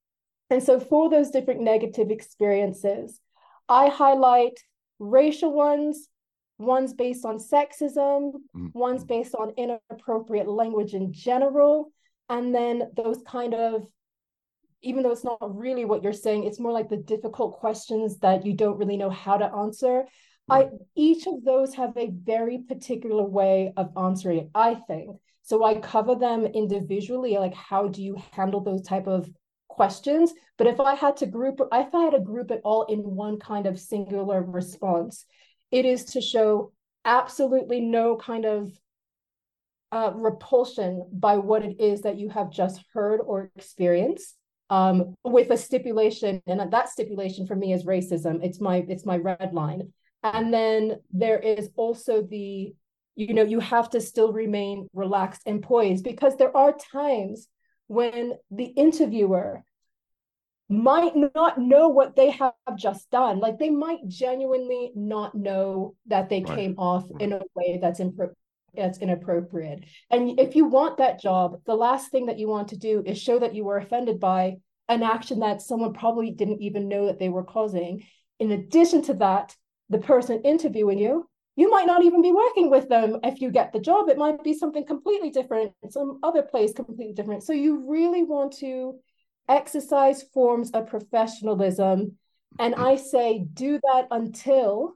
[0.50, 3.20] And so for those different negative experiences,
[3.68, 4.58] I highlight
[4.98, 6.08] racial ones,
[6.58, 8.66] one's based on sexism, mm-hmm.
[8.72, 11.92] one's based on inappropriate language in general,
[12.28, 13.86] and then those kind of
[14.82, 18.44] even though it's not really what you're saying, it's more like the difficult questions that
[18.44, 20.04] you don't really know how to answer.
[20.48, 25.16] I each of those have a very particular way of answering it, I think.
[25.42, 29.28] So I cover them individually, like how do you handle those type of
[29.68, 30.32] questions?
[30.58, 33.38] But if I had to group, if I had to group it all in one
[33.38, 35.24] kind of singular response,
[35.70, 36.72] it is to show
[37.04, 38.70] absolutely no kind of
[39.90, 44.36] uh, repulsion by what it is that you have just heard or experienced
[44.70, 49.18] um, with a stipulation and that stipulation for me is racism it's my it's my
[49.18, 52.74] red line and then there is also the
[53.14, 57.48] you know you have to still remain relaxed and poised because there are times
[57.88, 59.62] when the interviewer
[60.72, 63.38] might not know what they have just done.
[63.38, 66.56] Like they might genuinely not know that they right.
[66.56, 67.20] came off mm.
[67.20, 68.34] in a way that's impro-
[68.74, 69.84] that's inappropriate.
[70.10, 73.20] And if you want that job, the last thing that you want to do is
[73.20, 74.56] show that you were offended by
[74.88, 78.04] an action that someone probably didn't even know that they were causing.
[78.38, 79.54] In addition to that,
[79.92, 83.72] the person interviewing you, you might not even be working with them if you get
[83.72, 84.08] the job.
[84.08, 87.42] It might be something completely different, some other place completely different.
[87.42, 88.98] So you really want to
[89.48, 92.16] exercise forms of professionalism.
[92.58, 94.94] And I say, do that until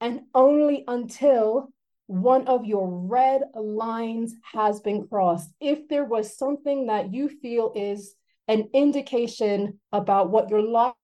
[0.00, 1.68] and only until
[2.06, 5.50] one of your red lines has been crossed.
[5.60, 8.14] If there was something that you feel is
[8.46, 10.94] an indication about what your life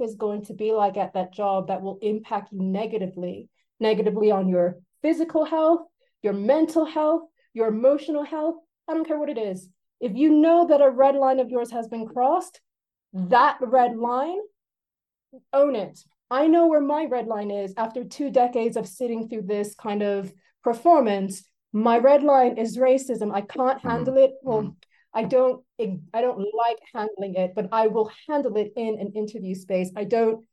[0.00, 3.48] is going to be like at that job that will impact you negatively,
[3.80, 5.80] negatively on your physical health,
[6.22, 8.56] your mental health, your emotional health,
[8.88, 9.68] I don't care what it is.
[10.00, 12.60] If you know that a red line of yours has been crossed,
[13.12, 14.38] that red line,
[15.52, 15.98] own it.
[16.30, 20.02] I know where my red line is after two decades of sitting through this kind
[20.02, 21.44] of performance.
[21.72, 23.32] My red line is racism.
[23.32, 23.88] I can't mm-hmm.
[23.88, 24.32] handle it.
[24.42, 24.70] Well, mm-hmm.
[25.14, 29.54] I don't I don't like handling it, but I will handle it in an interview
[29.54, 29.90] space.
[29.96, 30.44] I don't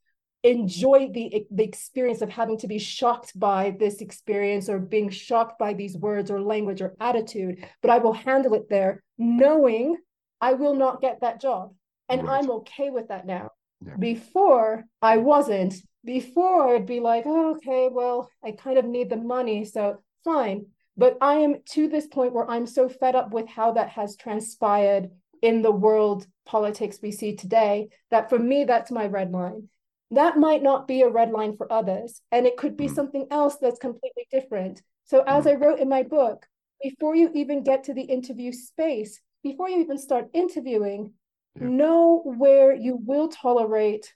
[0.44, 5.60] enjoy the the experience of having to be shocked by this experience or being shocked
[5.60, 9.96] by these words or language or attitude but i will handle it there knowing
[10.40, 11.74] i will not get that job
[12.10, 12.40] and right.
[12.40, 13.50] i'm okay with that now
[13.86, 13.96] yeah.
[13.98, 19.18] before i wasn't before i'd be like oh, okay well i kind of need the
[19.18, 20.66] money so fine
[20.98, 24.16] but i am to this point where i'm so fed up with how that has
[24.16, 25.10] transpired
[25.42, 29.68] in the world politics we see today that for me that's my red line
[30.12, 32.96] that might not be a red line for others and it could be mm.
[32.96, 35.52] something else that's completely different so as mm.
[35.52, 36.46] i wrote in my book
[36.82, 41.14] before you even get to the interview space before you even start interviewing
[41.60, 41.68] yeah.
[41.68, 44.14] know where you will tolerate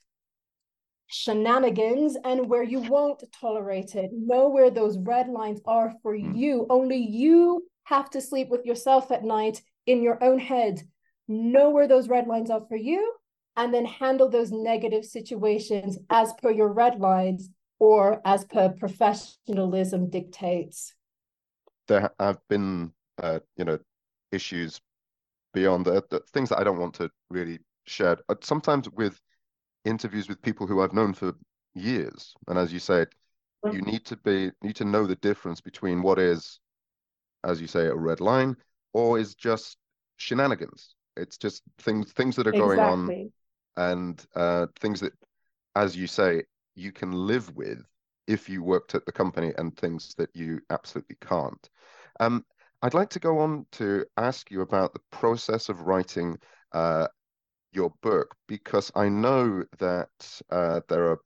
[1.07, 6.35] shenanigans and where you won't tolerate it know where those red lines are for mm.
[6.35, 10.81] you only you have to sleep with yourself at night in your own head
[11.27, 13.13] know where those red lines are for you
[13.57, 20.09] and then handle those negative situations as per your red lines or as per professionalism
[20.09, 20.93] dictates.
[21.87, 22.91] There have been,
[23.21, 23.79] uh, you know,
[24.31, 24.81] issues
[25.53, 28.17] beyond the, the, things that I don't want to really share.
[28.27, 29.19] Uh, sometimes with
[29.85, 31.33] interviews with people who I've known for
[31.73, 33.07] years, and as you said,
[33.71, 36.59] you need to be need to know the difference between what is,
[37.43, 38.55] as you say, a red line
[38.93, 39.77] or is just
[40.17, 40.95] shenanigans.
[41.17, 43.31] It's just things things that are going exactly.
[43.77, 45.13] on and uh, things that,
[45.75, 46.43] as you say,
[46.75, 47.83] you can live with
[48.27, 51.69] if you worked at the company and things that you absolutely can't.
[52.19, 52.45] Um,
[52.81, 56.37] I'd like to go on to ask you about the process of writing
[56.71, 57.07] uh,
[57.75, 61.19] your book because I know that uh, there are,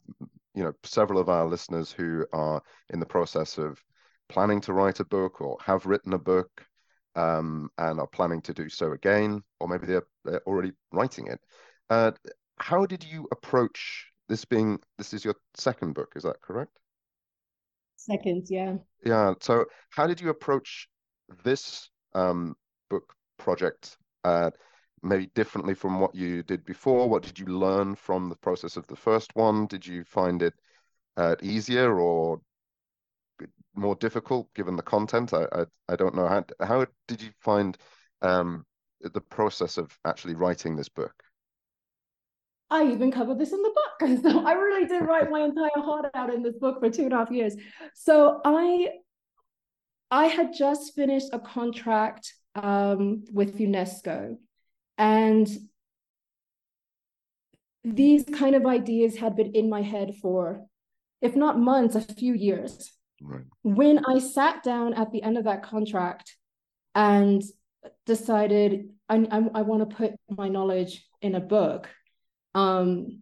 [0.53, 3.81] you know, several of our listeners who are in the process of
[4.27, 6.65] planning to write a book or have written a book
[7.15, 11.39] um, and are planning to do so again, or maybe they're, they're already writing it.
[11.89, 12.11] Uh,
[12.57, 16.79] how did you approach this being this is your second book is that correct
[17.97, 20.87] second yeah yeah so how did you approach
[21.43, 22.55] this um,
[22.89, 24.51] book project uh,
[25.03, 28.85] maybe differently from what you did before what did you learn from the process of
[28.87, 30.53] the first one did you find it
[31.17, 32.39] uh, easier or
[33.75, 37.77] more difficult given the content I, I, I don't know how how did you find
[38.21, 38.65] um,
[39.01, 41.13] the process of actually writing this book?
[42.69, 43.75] I even covered this in the book.
[44.21, 47.13] So I really did write my entire heart out in this book for two and
[47.13, 47.55] a half years.
[47.95, 48.89] So I
[50.11, 54.37] I had just finished a contract um, with UNESCO,
[54.99, 55.49] and
[57.85, 60.65] these kind of ideas had been in my head for,
[61.21, 62.91] if not months, a few years.
[63.21, 63.45] Right.
[63.63, 66.35] When I sat down at the end of that contract
[66.93, 67.41] and
[68.05, 71.89] decided I, I, I want to put my knowledge in a book,
[72.53, 73.21] um,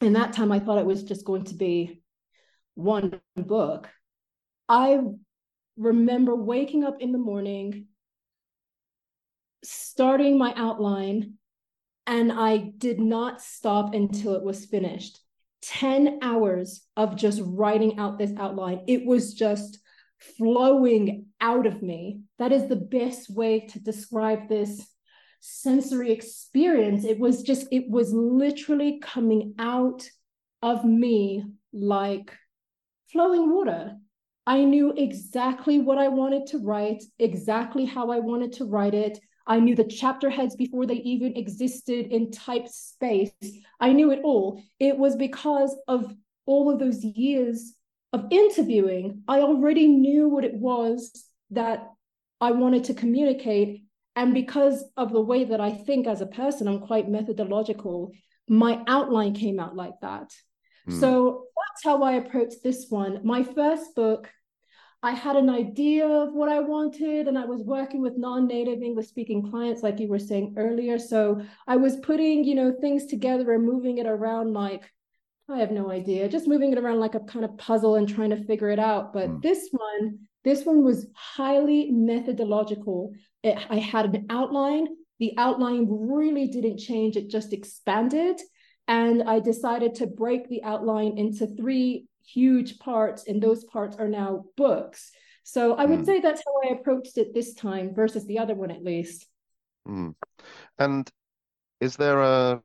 [0.00, 2.02] in that time I thought it was just going to be
[2.74, 3.88] one book.
[4.68, 5.00] I
[5.76, 7.86] remember waking up in the morning,
[9.62, 11.34] starting my outline,
[12.06, 15.20] and I did not stop until it was finished.
[15.62, 18.82] 10 hours of just writing out this outline.
[18.86, 19.78] It was just
[20.38, 22.20] flowing out of me.
[22.38, 24.86] That is the best way to describe this
[25.40, 27.04] sensory experience.
[27.04, 30.08] It was just, it was literally coming out
[30.62, 32.36] of me like
[33.12, 33.96] flowing water.
[34.46, 39.18] I knew exactly what I wanted to write, exactly how I wanted to write it.
[39.50, 43.32] I knew the chapter heads before they even existed in type space.
[43.80, 44.62] I knew it all.
[44.78, 46.14] It was because of
[46.46, 47.74] all of those years
[48.12, 49.24] of interviewing.
[49.26, 51.10] I already knew what it was
[51.50, 51.90] that
[52.40, 53.82] I wanted to communicate.
[54.14, 58.12] And because of the way that I think as a person, I'm quite methodological,
[58.48, 60.32] my outline came out like that.
[60.88, 61.00] Mm.
[61.00, 63.20] So that's how I approached this one.
[63.24, 64.30] My first book
[65.02, 69.06] I had an idea of what I wanted, and I was working with non-native English
[69.06, 70.98] speaking clients, like you were saying earlier.
[70.98, 74.90] So I was putting, you know, things together and moving it around like
[75.48, 78.30] I have no idea, just moving it around like a kind of puzzle and trying
[78.30, 79.12] to figure it out.
[79.12, 79.42] But mm.
[79.42, 83.12] this one, this one was highly methodological.
[83.42, 84.86] It, I had an outline.
[85.18, 88.40] The outline really didn't change; it just expanded.
[88.86, 94.08] And I decided to break the outline into three huge parts, and those parts are
[94.08, 95.10] now books.
[95.42, 96.06] So I would mm.
[96.06, 99.26] say that's how I approached it this time versus the other one, at least.
[99.88, 100.14] Mm.
[100.78, 101.10] And
[101.80, 102.62] is there a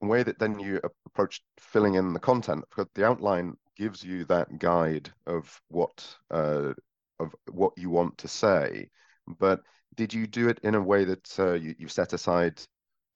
[0.00, 2.64] way that then you approach filling in the content?
[2.68, 6.72] Because the outline gives you that guide of what uh,
[7.18, 8.90] of what you want to say,
[9.38, 9.60] but
[9.94, 12.60] did you do it in a way that uh, you, you set aside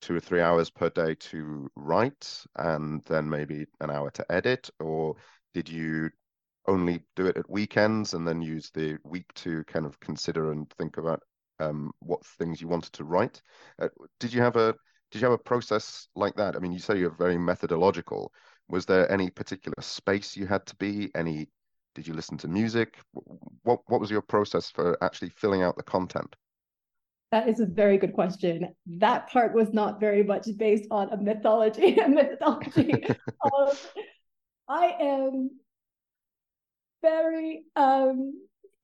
[0.01, 4.69] two or three hours per day to write and then maybe an hour to edit?
[4.79, 5.15] Or
[5.53, 6.09] did you
[6.67, 10.69] only do it at weekends and then use the week to kind of consider and
[10.77, 11.21] think about
[11.59, 13.41] um, what things you wanted to write?
[13.79, 13.89] Uh,
[14.19, 14.75] did you have a
[15.11, 16.55] did you have a process like that?
[16.55, 18.31] I mean you say you're very methodological.
[18.69, 21.11] Was there any particular space you had to be?
[21.15, 21.49] Any
[21.95, 22.97] did you listen to music?
[23.63, 26.35] What what was your process for actually filling out the content
[27.31, 28.75] that is a very good question.
[28.97, 33.05] That part was not very much based on a mythology, a methodology.
[33.43, 33.71] um,
[34.69, 35.49] I am
[37.01, 38.33] very um,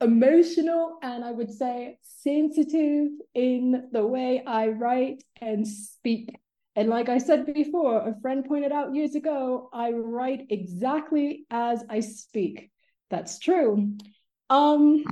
[0.02, 6.36] emotional and I would say sensitive in the way I write and speak.
[6.76, 11.84] And like I said before, a friend pointed out years ago, I write exactly as
[11.90, 12.72] I speak.
[13.10, 13.94] That's true.
[14.50, 15.04] Um,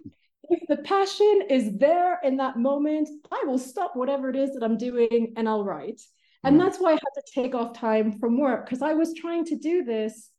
[0.49, 4.63] if the passion is there in that moment, I will stop whatever it is that
[4.63, 6.01] I'm doing and I'll write.
[6.43, 6.63] And mm.
[6.63, 9.55] that's why I had to take off time from work because I was trying to
[9.55, 10.29] do this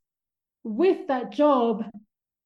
[0.63, 1.85] with that job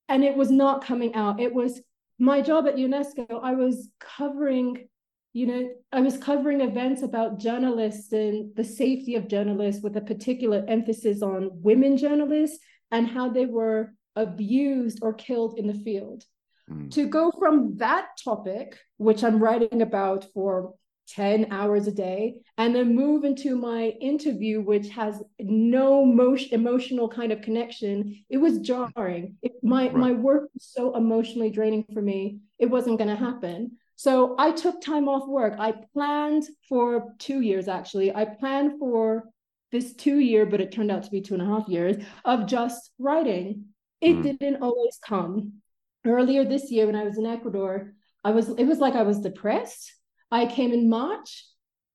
[0.08, 1.40] and it was not coming out.
[1.40, 1.80] It was
[2.18, 3.40] my job at UNESCO.
[3.42, 4.88] I was covering,
[5.32, 10.02] you know, I was covering events about journalists and the safety of journalists with a
[10.02, 12.58] particular emphasis on women journalists
[12.90, 16.24] and how they were abused or killed in the field.
[16.70, 16.90] Mm.
[16.92, 20.74] To go from that topic, which I'm writing about for
[21.08, 27.08] 10 hours a day, and then move into my interview, which has no motion, emotional
[27.08, 29.36] kind of connection, it was jarring.
[29.42, 29.96] It, my, right.
[29.96, 33.72] my work was so emotionally draining for me, it wasn't going to happen.
[33.96, 35.56] So I took time off work.
[35.58, 38.14] I planned for two years, actually.
[38.14, 39.24] I planned for
[39.72, 42.46] this two year, but it turned out to be two and a half years of
[42.46, 43.66] just writing.
[44.00, 44.22] It mm.
[44.22, 45.59] didn't always come
[46.05, 47.92] earlier this year when I was in Ecuador,
[48.24, 49.92] I was it was like I was depressed.
[50.30, 51.46] I came in March.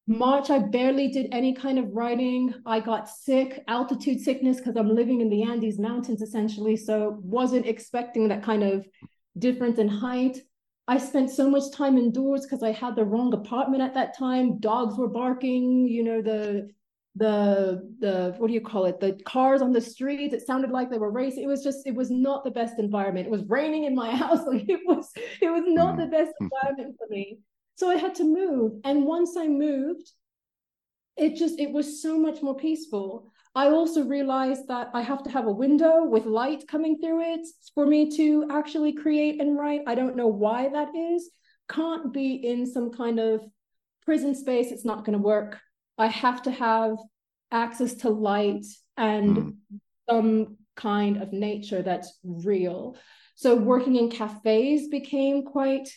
[0.08, 2.54] March, I barely did any kind of writing.
[2.66, 6.76] I got sick, altitude sickness, because I'm living in the Andes Mountains essentially.
[6.76, 8.86] So wasn't expecting that kind of
[9.38, 10.38] difference in height.
[10.88, 14.60] I spent so much time indoors because I had the wrong apartment at that time.
[14.60, 16.70] Dogs were barking, you know, the
[17.16, 20.90] the the what do you call it the cars on the streets it sounded like
[20.90, 23.86] they were racing it was just it was not the best environment it was raining
[23.86, 25.10] in my house like it was
[25.42, 26.50] it was not the best mm-hmm.
[26.52, 27.40] environment for me
[27.76, 28.80] So I had to move.
[28.84, 30.12] And once I moved,
[31.18, 33.32] it just it was so much more peaceful.
[33.54, 37.48] I also realized that I have to have a window with light coming through it
[37.74, 39.82] for me to actually create and write.
[39.88, 41.30] I don't know why that is.
[41.70, 43.42] Can't be in some kind of
[44.06, 44.72] prison space.
[44.72, 45.60] It's not going to work.
[45.98, 46.98] I have to have
[47.52, 48.66] access to light
[48.98, 49.54] and mm.
[50.10, 52.98] some kind of nature that's real.
[53.36, 55.90] So working in cafes became quite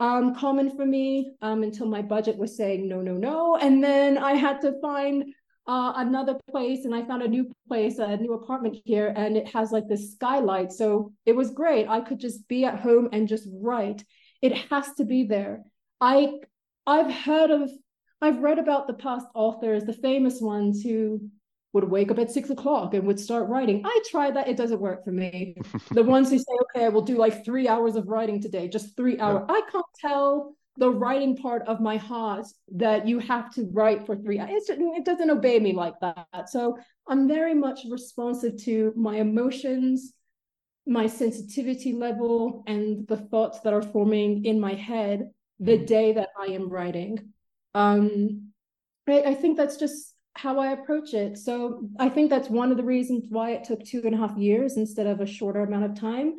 [0.00, 3.56] um, common for me um, until my budget was saying no, no, no.
[3.56, 5.24] And then I had to find
[5.66, 9.48] uh, another place and I found a new place, a new apartment here, and it
[9.54, 10.72] has like this skylight.
[10.72, 11.88] So it was great.
[11.88, 14.04] I could just be at home and just write.
[14.42, 15.62] It has to be there.
[16.00, 16.34] I
[16.86, 17.70] I've heard of
[18.20, 21.30] I've read about the past authors, the famous ones who
[21.74, 23.82] would wake up at six o'clock and would start writing.
[23.84, 24.48] I tried that.
[24.48, 25.56] It doesn't work for me.
[25.90, 28.96] the ones who say, okay, I will do like three hours of writing today, just
[28.96, 29.44] three hours.
[29.48, 29.56] Yeah.
[29.56, 32.46] I can't tell the writing part of my heart
[32.76, 34.50] that you have to write for three hours.
[34.66, 36.48] Just, it doesn't obey me like that.
[36.48, 40.12] So I'm very much responsive to my emotions,
[40.86, 45.86] my sensitivity level, and the thoughts that are forming in my head the mm.
[45.86, 47.32] day that I am writing.
[47.74, 48.52] Um,
[49.08, 51.38] I, I think that's just how I approach it.
[51.38, 54.36] So I think that's one of the reasons why it took two and a half
[54.36, 56.34] years instead of a shorter amount of time.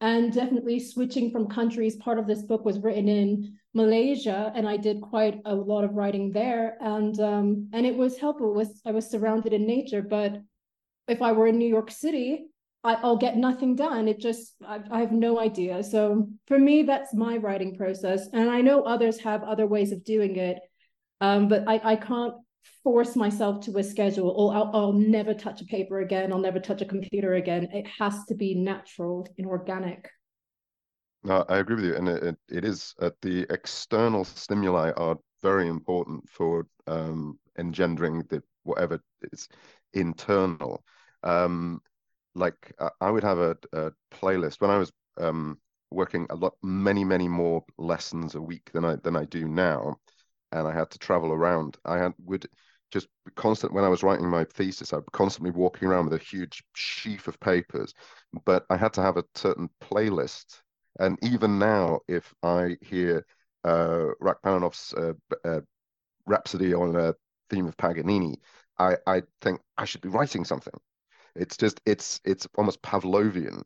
[0.00, 1.94] And definitely switching from countries.
[1.94, 5.94] Part of this book was written in Malaysia, and I did quite a lot of
[5.94, 6.76] writing there.
[6.80, 8.50] And um, and it was helpful.
[8.50, 10.42] It was I was surrounded in nature, but
[11.06, 12.46] if I were in New York City,
[12.84, 14.08] I, will get nothing done.
[14.08, 15.82] It just I, I have no idea.
[15.82, 20.04] So for me, that's my writing process, and I know others have other ways of
[20.04, 20.58] doing it.
[21.20, 22.34] Um, but I, I can't
[22.82, 26.58] force myself to a schedule or I'll, I'll, never touch a paper again i'll never
[26.60, 30.08] touch a computer again it has to be natural and organic
[31.22, 35.68] no i agree with you and it, it is uh, the external stimuli are very
[35.68, 39.00] important for um, engendering the whatever
[39.32, 39.48] is
[39.92, 40.82] internal
[41.22, 41.80] um,
[42.34, 45.58] like uh, i would have a, a, playlist when i was um,
[45.90, 49.96] working a lot many many more lessons a week than i than i do now
[50.52, 51.78] and I had to travel around.
[51.84, 52.46] I had would
[52.90, 56.62] just constant when I was writing my thesis, I'd constantly walking around with a huge
[56.74, 57.94] sheaf of papers,
[58.44, 60.60] but I had to have a certain playlist.
[61.00, 63.24] And even now, if I hear
[63.64, 65.14] uh, Rachmaninoff's uh,
[65.44, 65.60] uh,
[66.26, 67.14] Rhapsody on a
[67.48, 68.36] theme of Paganini,
[68.78, 70.74] I, I think I should be writing something.
[71.34, 73.62] It's just it's it's almost Pavlovian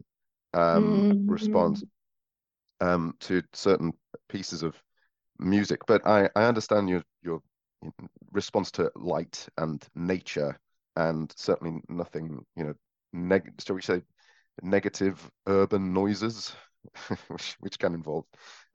[0.55, 1.31] um, mm-hmm.
[1.31, 1.83] response
[2.81, 3.93] um, to certain
[4.29, 4.75] pieces of
[5.39, 7.41] music, but I, I understand your your
[8.33, 10.59] response to light and nature,
[10.97, 12.75] and certainly nothing you know
[13.13, 14.03] neg shall we say
[14.63, 16.55] negative urban noises,
[17.29, 18.25] which which can involve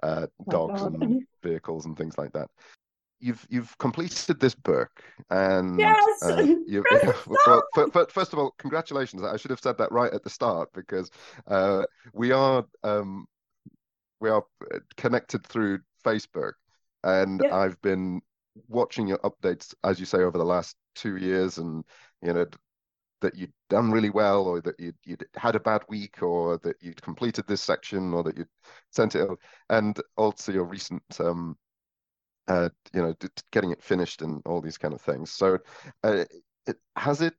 [0.03, 2.49] uh, oh, dogs and vehicles and things like that.
[3.21, 4.89] You've you've completed this book,
[5.29, 6.83] and yes, uh, you,
[7.45, 7.63] well,
[8.09, 9.23] first of all, congratulations!
[9.23, 11.11] I should have said that right at the start because
[11.47, 13.27] uh, we are um,
[14.19, 14.43] we are
[14.73, 16.53] uh, connected through Facebook,
[17.03, 17.55] and yeah.
[17.55, 18.21] I've been
[18.67, 21.83] watching your updates, as you say, over the last two years, and
[22.21, 22.45] you know
[23.21, 26.75] that you'd done really well, or that you'd, you'd had a bad week, or that
[26.81, 28.47] you'd completed this section, or that you'd
[28.91, 29.29] sent it,
[29.69, 31.55] and also your recent, um,
[32.51, 33.15] uh, you know,
[33.51, 35.31] getting it finished and all these kind of things.
[35.31, 35.57] So,
[36.03, 36.25] uh,
[36.67, 37.33] it, has it?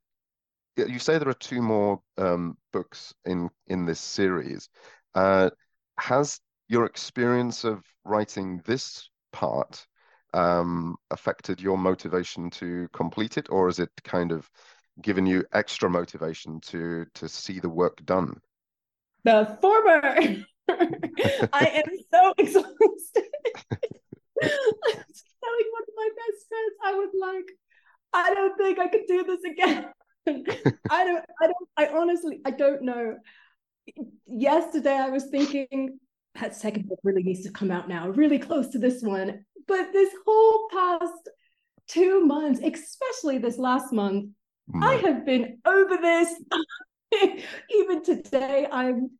[0.75, 4.69] You say there are two more um, books in in this series.
[5.13, 5.51] Uh,
[5.99, 9.85] has your experience of writing this part
[10.33, 14.49] um, affected your motivation to complete it, or is it kind of
[14.99, 18.41] given you extra motivation to to see the work done?
[19.25, 20.17] The former.
[21.53, 23.29] I am so exhausted.
[24.43, 27.51] I was telling one of my best friends, I was like,
[28.13, 29.85] I don't think I could do this again.
[30.89, 33.17] I don't, I don't, I honestly, I don't know.
[34.25, 35.99] Yesterday I was thinking,
[36.39, 39.45] that second book really needs to come out now, really close to this one.
[39.67, 41.29] But this whole past
[41.87, 44.29] two months, especially this last month,
[44.73, 44.83] mm.
[44.83, 46.33] I have been over this.
[47.75, 49.11] Even today, I'm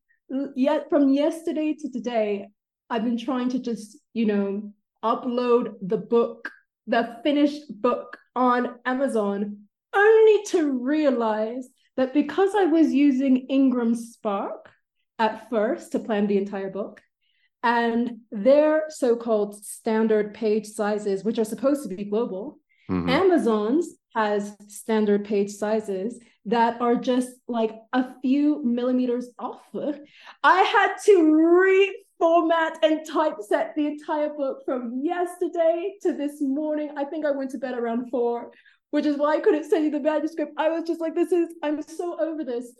[0.56, 2.48] yet from yesterday to today,
[2.90, 4.74] I've been trying to just, you know,
[5.04, 6.50] upload the book,
[6.88, 9.60] the finished book on Amazon,
[9.96, 14.70] only to realize that because I was using Ingram Spark,
[15.20, 17.02] at first to plan the entire book.
[17.62, 23.10] And their so called standard page sizes, which are supposed to be global, mm-hmm.
[23.10, 29.62] Amazon's has standard page sizes that are just like a few millimeters off.
[30.44, 31.34] I had to
[32.24, 36.90] format and typeset the entire book from yesterday to this morning.
[36.96, 38.52] I think I went to bed around four,
[38.92, 40.54] which is why I couldn't send you the manuscript.
[40.58, 42.78] I was just like, this is, I'm so over this.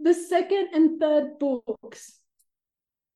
[0.00, 2.20] The second and third books,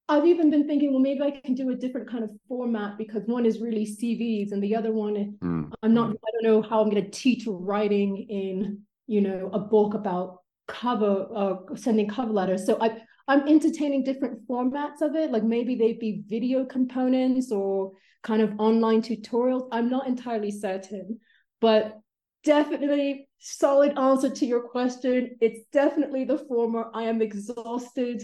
[0.07, 3.23] I've even been thinking, well, maybe I can do a different kind of format because
[3.25, 5.73] one is really CVs and the other one, mm.
[5.83, 9.59] I'm not, I don't know how I'm going to teach writing in, you know, a
[9.59, 12.67] book about cover, uh, sending cover letters.
[12.67, 13.01] So I,
[13.31, 15.31] I'm entertaining different formats of it.
[15.31, 17.93] Like maybe they'd be video components or
[18.25, 19.69] kind of online tutorials.
[19.71, 21.21] I'm not entirely certain,
[21.61, 22.01] but
[22.43, 25.37] definitely solid answer to your question.
[25.41, 26.91] It's definitely the former.
[26.93, 28.21] I am exhausted,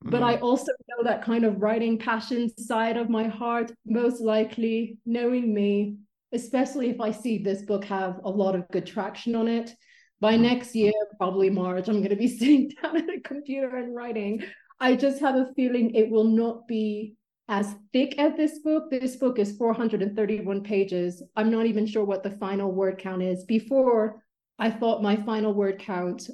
[0.00, 0.44] but I mm-hmm.
[0.44, 5.98] also know that kind of writing passion side of my heart, most likely knowing me,
[6.32, 9.76] especially if I see this book have a lot of good traction on it
[10.20, 13.94] by next year, probably March, I'm going to be sitting down at a computer and
[13.94, 14.42] writing.
[14.80, 17.14] I just have a feeling it will not be
[17.48, 18.90] as thick as this book.
[18.90, 21.22] This book is 431 pages.
[21.36, 23.44] I'm not even sure what the final word count is.
[23.44, 24.22] Before,
[24.58, 26.28] I thought my final word count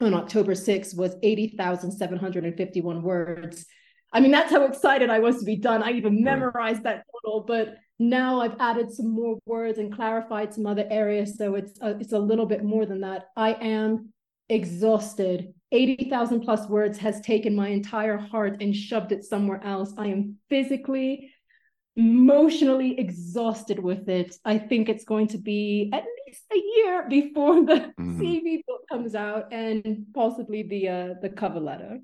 [0.00, 3.66] on October 6th was 80,751 words.
[4.12, 5.82] I mean, that's how excited I was to be done.
[5.82, 10.66] I even memorized that total, but now I've added some more words and clarified some
[10.66, 13.28] other areas, so it's a, it's a little bit more than that.
[13.36, 14.12] I am
[14.48, 15.54] exhausted.
[15.72, 19.92] 80,000 plus words has taken my entire heart and shoved it somewhere else.
[19.96, 21.32] I am physically,
[21.96, 24.36] emotionally exhausted with it.
[24.44, 28.18] I think it's going to be at least a year before the mm.
[28.18, 31.98] CV book comes out and possibly the uh, the cover letter.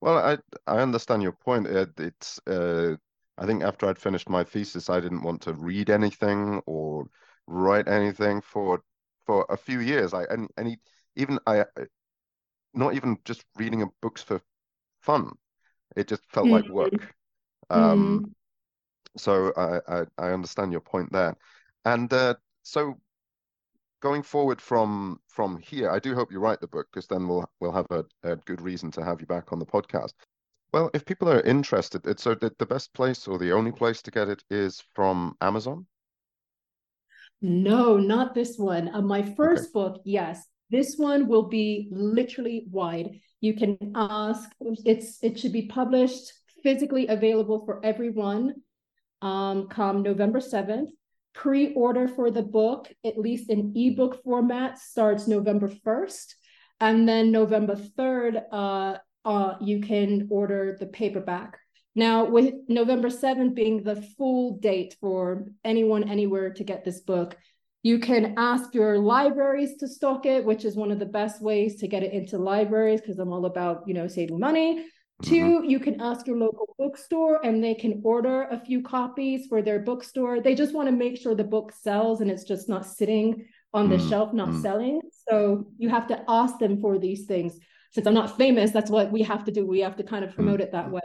[0.00, 1.66] Well, I I understand your point.
[1.66, 2.96] It, it's uh,
[3.38, 7.08] I think after I'd finished my thesis, I didn't want to read anything or
[7.46, 8.82] write anything for
[9.26, 10.12] for a few years.
[10.12, 10.78] I and any
[11.16, 11.64] even I
[12.74, 14.40] not even just reading books for
[15.00, 15.32] fun.
[15.96, 16.54] It just felt mm-hmm.
[16.54, 17.14] like work.
[17.70, 18.24] Um, mm-hmm.
[19.16, 21.36] So I, I, I understand your point there,
[21.84, 22.94] and uh, so
[24.00, 27.48] going forward from from here, I do hope you write the book because then we'll
[27.60, 30.12] we'll have a, a good reason to have you back on the podcast.
[30.72, 34.02] Well, if people are interested, it's so the, the best place or the only place
[34.02, 35.86] to get it is from Amazon.
[37.40, 38.94] No, not this one.
[38.94, 39.72] Uh, my first okay.
[39.72, 40.44] book, yes.
[40.70, 43.20] This one will be literally wide.
[43.40, 44.50] You can ask.
[44.60, 48.54] It's it should be published physically available for everyone.
[49.22, 50.90] Um, come November seventh.
[51.32, 56.34] Pre-order for the book, at least in ebook format, starts November first,
[56.80, 58.42] and then November third.
[58.50, 58.98] Uh,
[59.28, 61.58] uh, you can order the paperback.
[61.94, 67.36] Now, with November 7th being the full date for anyone anywhere to get this book,
[67.82, 71.76] you can ask your libraries to stock it, which is one of the best ways
[71.80, 74.78] to get it into libraries because I'm all about, you know, saving money.
[74.78, 75.28] Mm-hmm.
[75.28, 79.60] Two, you can ask your local bookstore and they can order a few copies for
[79.60, 80.40] their bookstore.
[80.40, 83.90] They just want to make sure the book sells and it's just not sitting on
[83.90, 84.08] the mm-hmm.
[84.08, 84.62] shelf, not mm-hmm.
[84.62, 85.00] selling.
[85.28, 87.58] So you have to ask them for these things
[87.90, 89.66] since I'm not famous, that's what we have to do.
[89.66, 90.94] We have to kind of promote it that mm-hmm.
[90.94, 91.00] way.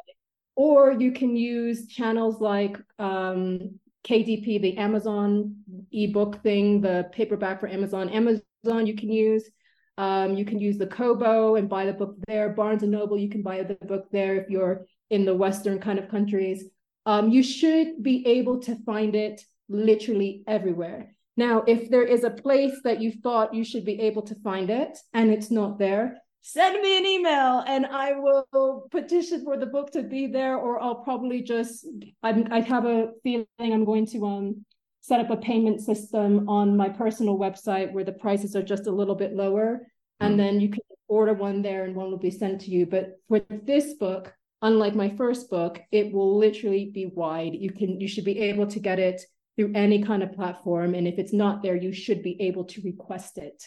[0.56, 5.56] Or you can use channels like um, KDP, the Amazon
[5.92, 8.10] ebook thing, the paperback for Amazon.
[8.10, 9.50] Amazon you can use.
[9.98, 12.50] Um, you can use the Kobo and buy the book there.
[12.50, 16.00] Barnes and Noble, you can buy the book there if you're in the Western kind
[16.00, 16.66] of countries.
[17.06, 21.16] Um, you should be able to find it literally everywhere.
[21.36, 24.70] Now, if there is a place that you thought you should be able to find
[24.70, 29.66] it and it's not there, send me an email and I will petition for the
[29.66, 31.88] book to be there, or I'll probably just
[32.22, 34.66] I'm, I have a feeling I'm going to um
[35.00, 38.91] set up a payment system on my personal website where the prices are just a
[38.91, 39.88] little bit lower,
[40.20, 42.86] and then you can order one there and one will be sent to you.
[42.86, 47.54] But for this book, unlike my first book, it will literally be wide.
[47.54, 49.22] You can you should be able to get it
[49.56, 52.82] through any kind of platform, and if it's not there, you should be able to
[52.82, 53.64] request it.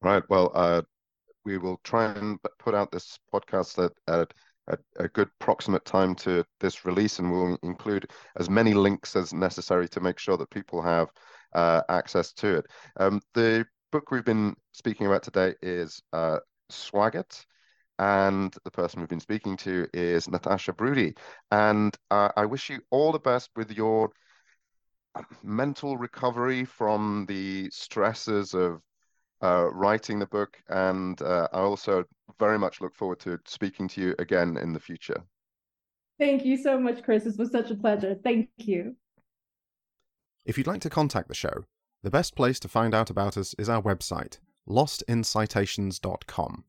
[0.00, 0.22] Right.
[0.28, 0.82] Well, uh,
[1.44, 4.32] we will try and put out this podcast at, at,
[4.96, 9.86] a good proximate time to this release, and we'll include as many links as necessary
[9.86, 11.10] to make sure that people have
[11.54, 12.66] uh, access to it.
[12.98, 16.38] Um, the book we've been speaking about today is uh,
[17.98, 21.16] and the person we've been speaking to is Natasha Broodie.
[21.50, 24.10] And uh, I wish you all the best with your
[25.42, 28.80] mental recovery from the stresses of
[29.42, 32.04] uh, writing the book, and uh, I also
[32.38, 35.22] very much look forward to speaking to you again in the future.
[36.18, 37.24] Thank you so much, Chris.
[37.24, 38.16] This was such a pleasure.
[38.22, 38.96] Thank you.
[40.44, 41.64] If you'd like to contact the show,
[42.02, 46.64] the best place to find out about us is our website, lostincitations.com.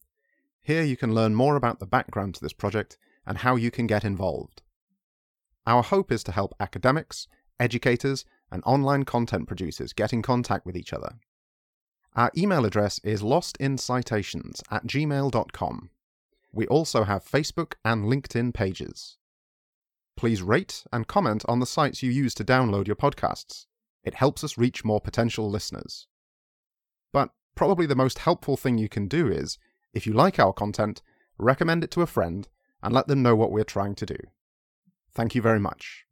[0.61, 2.97] Here you can learn more about the background to this project
[3.27, 4.61] and how you can get involved.
[5.67, 7.27] Our hope is to help academics,
[7.59, 11.17] educators, and online content producers get in contact with each other.
[12.15, 15.89] Our email address is lostincitations at gmail.com.
[16.53, 19.17] We also have Facebook and LinkedIn pages.
[20.15, 23.65] Please rate and comment on the sites you use to download your podcasts.
[24.05, 26.07] It helps us reach more potential listeners.
[27.11, 29.57] But probably the most helpful thing you can do is,
[29.93, 31.01] if you like our content,
[31.37, 32.47] recommend it to a friend
[32.81, 34.17] and let them know what we're trying to do.
[35.13, 36.04] Thank you very much.